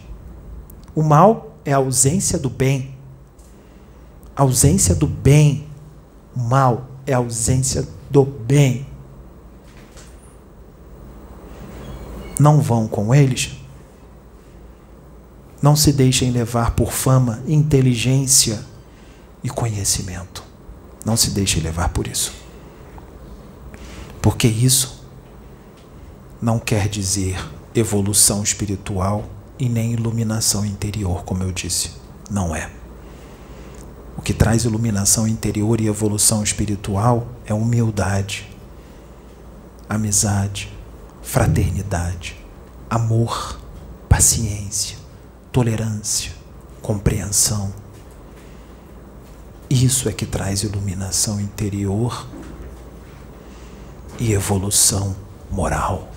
O 0.94 1.02
mal 1.02 1.55
é 1.66 1.74
a 1.74 1.78
ausência 1.78 2.38
do 2.38 2.50
bem. 2.50 2.96
A 4.36 4.44
ausência 4.44 4.94
do 4.94 5.08
bem. 5.08 5.68
O 6.36 6.40
mal 6.40 6.88
é 7.08 7.14
a 7.14 7.18
ausência 7.18 7.88
do 8.10 8.24
bem. 8.24 8.86
Não 12.40 12.62
vão 12.62 12.88
com 12.88 13.14
eles. 13.14 13.54
Não 15.62 15.76
se 15.76 15.92
deixem 15.92 16.30
levar 16.30 16.72
por 16.72 16.92
fama, 16.92 17.42
inteligência 17.48 18.64
e 19.44 19.50
conhecimento. 19.50 20.44
Não 21.04 21.18
se 21.18 21.32
deixem 21.32 21.64
levar 21.64 21.90
por 21.90 22.08
isso. 22.08 22.34
Porque 24.22 24.48
isso 24.48 25.04
não 26.42 26.60
quer 26.60 26.88
dizer 26.88 27.44
evolução 27.74 28.44
espiritual 28.44 29.24
e 29.58 29.70
nem 29.70 29.94
iluminação 29.94 30.66
interior, 30.66 31.24
como 31.24 31.44
eu 31.44 31.52
disse. 31.52 31.92
Não 32.30 32.56
é. 32.56 32.70
O 34.18 34.22
que 34.22 34.34
traz 34.34 34.66
iluminação 34.66 35.28
interior 35.28 35.80
e 35.80 35.88
evolução 35.88 36.44
espiritual 36.44 37.28
é 37.46 37.54
humildade, 37.54 38.50
amizade, 39.90 40.72
fraternidade, 41.22 42.38
amor, 42.90 43.60
paciência, 44.08 44.98
tolerância, 45.52 46.32
compreensão. 46.82 47.74
Isso 49.70 50.08
é 50.08 50.14
que 50.14 50.26
traz 50.26 50.64
iluminação 50.64 51.40
interior 51.40 52.28
e 54.20 54.32
evolução 54.32 55.16
moral, 55.52 56.10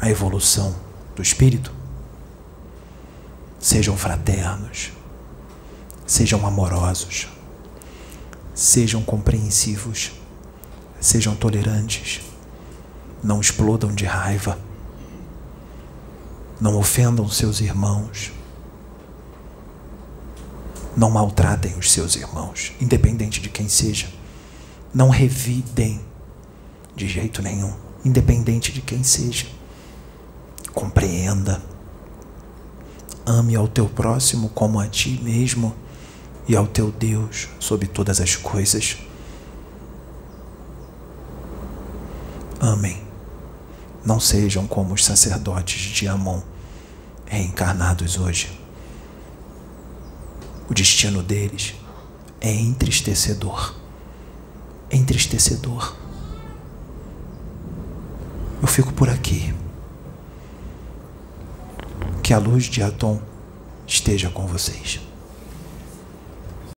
a 0.00 0.10
evolução 0.10 0.74
do 1.14 1.22
espírito. 1.22 1.72
Sejam 3.58 3.96
fraternos, 3.96 4.92
sejam 6.06 6.46
amorosos, 6.46 7.28
sejam 8.54 9.02
compreensivos, 9.02 10.12
sejam 11.00 11.34
tolerantes, 11.36 12.20
não 13.22 13.40
explodam 13.40 13.94
de 13.94 14.04
raiva, 14.04 14.58
não 16.60 16.76
ofendam 16.76 17.28
seus 17.28 17.60
irmãos, 17.60 18.32
não 20.96 21.10
maltratem 21.10 21.76
os 21.78 21.90
seus 21.90 22.16
irmãos, 22.16 22.72
independente 22.80 23.40
de 23.40 23.48
quem 23.48 23.68
seja, 23.68 24.08
não 24.92 25.08
revidem 25.08 26.00
de 26.94 27.08
jeito 27.08 27.40
nenhum, 27.40 27.72
independente 28.04 28.72
de 28.72 28.82
quem 28.82 29.02
seja. 29.02 29.46
Compreenda 30.74 31.62
Ame 33.24 33.54
ao 33.54 33.68
teu 33.68 33.88
próximo 33.88 34.48
como 34.48 34.80
a 34.80 34.88
ti 34.88 35.20
mesmo 35.22 35.74
e 36.48 36.56
ao 36.56 36.66
teu 36.66 36.90
Deus 36.90 37.48
sobre 37.60 37.86
todas 37.86 38.20
as 38.20 38.34
coisas. 38.34 38.98
Amém. 42.60 43.00
Não 44.04 44.18
sejam 44.18 44.66
como 44.66 44.94
os 44.94 45.04
sacerdotes 45.04 45.80
de 45.80 46.08
Amon, 46.08 46.40
reencarnados 47.26 48.18
hoje. 48.18 48.60
O 50.68 50.74
destino 50.74 51.22
deles 51.22 51.74
é 52.40 52.52
entristecedor. 52.52 53.76
Entristecedor. 54.90 55.94
Eu 58.60 58.66
fico 58.66 58.92
por 58.92 59.08
aqui. 59.08 59.54
Que 62.22 62.32
a 62.32 62.38
luz 62.38 62.64
de 62.64 62.82
Atom 62.82 63.20
esteja 63.86 64.30
com 64.30 64.46
vocês. 64.46 65.00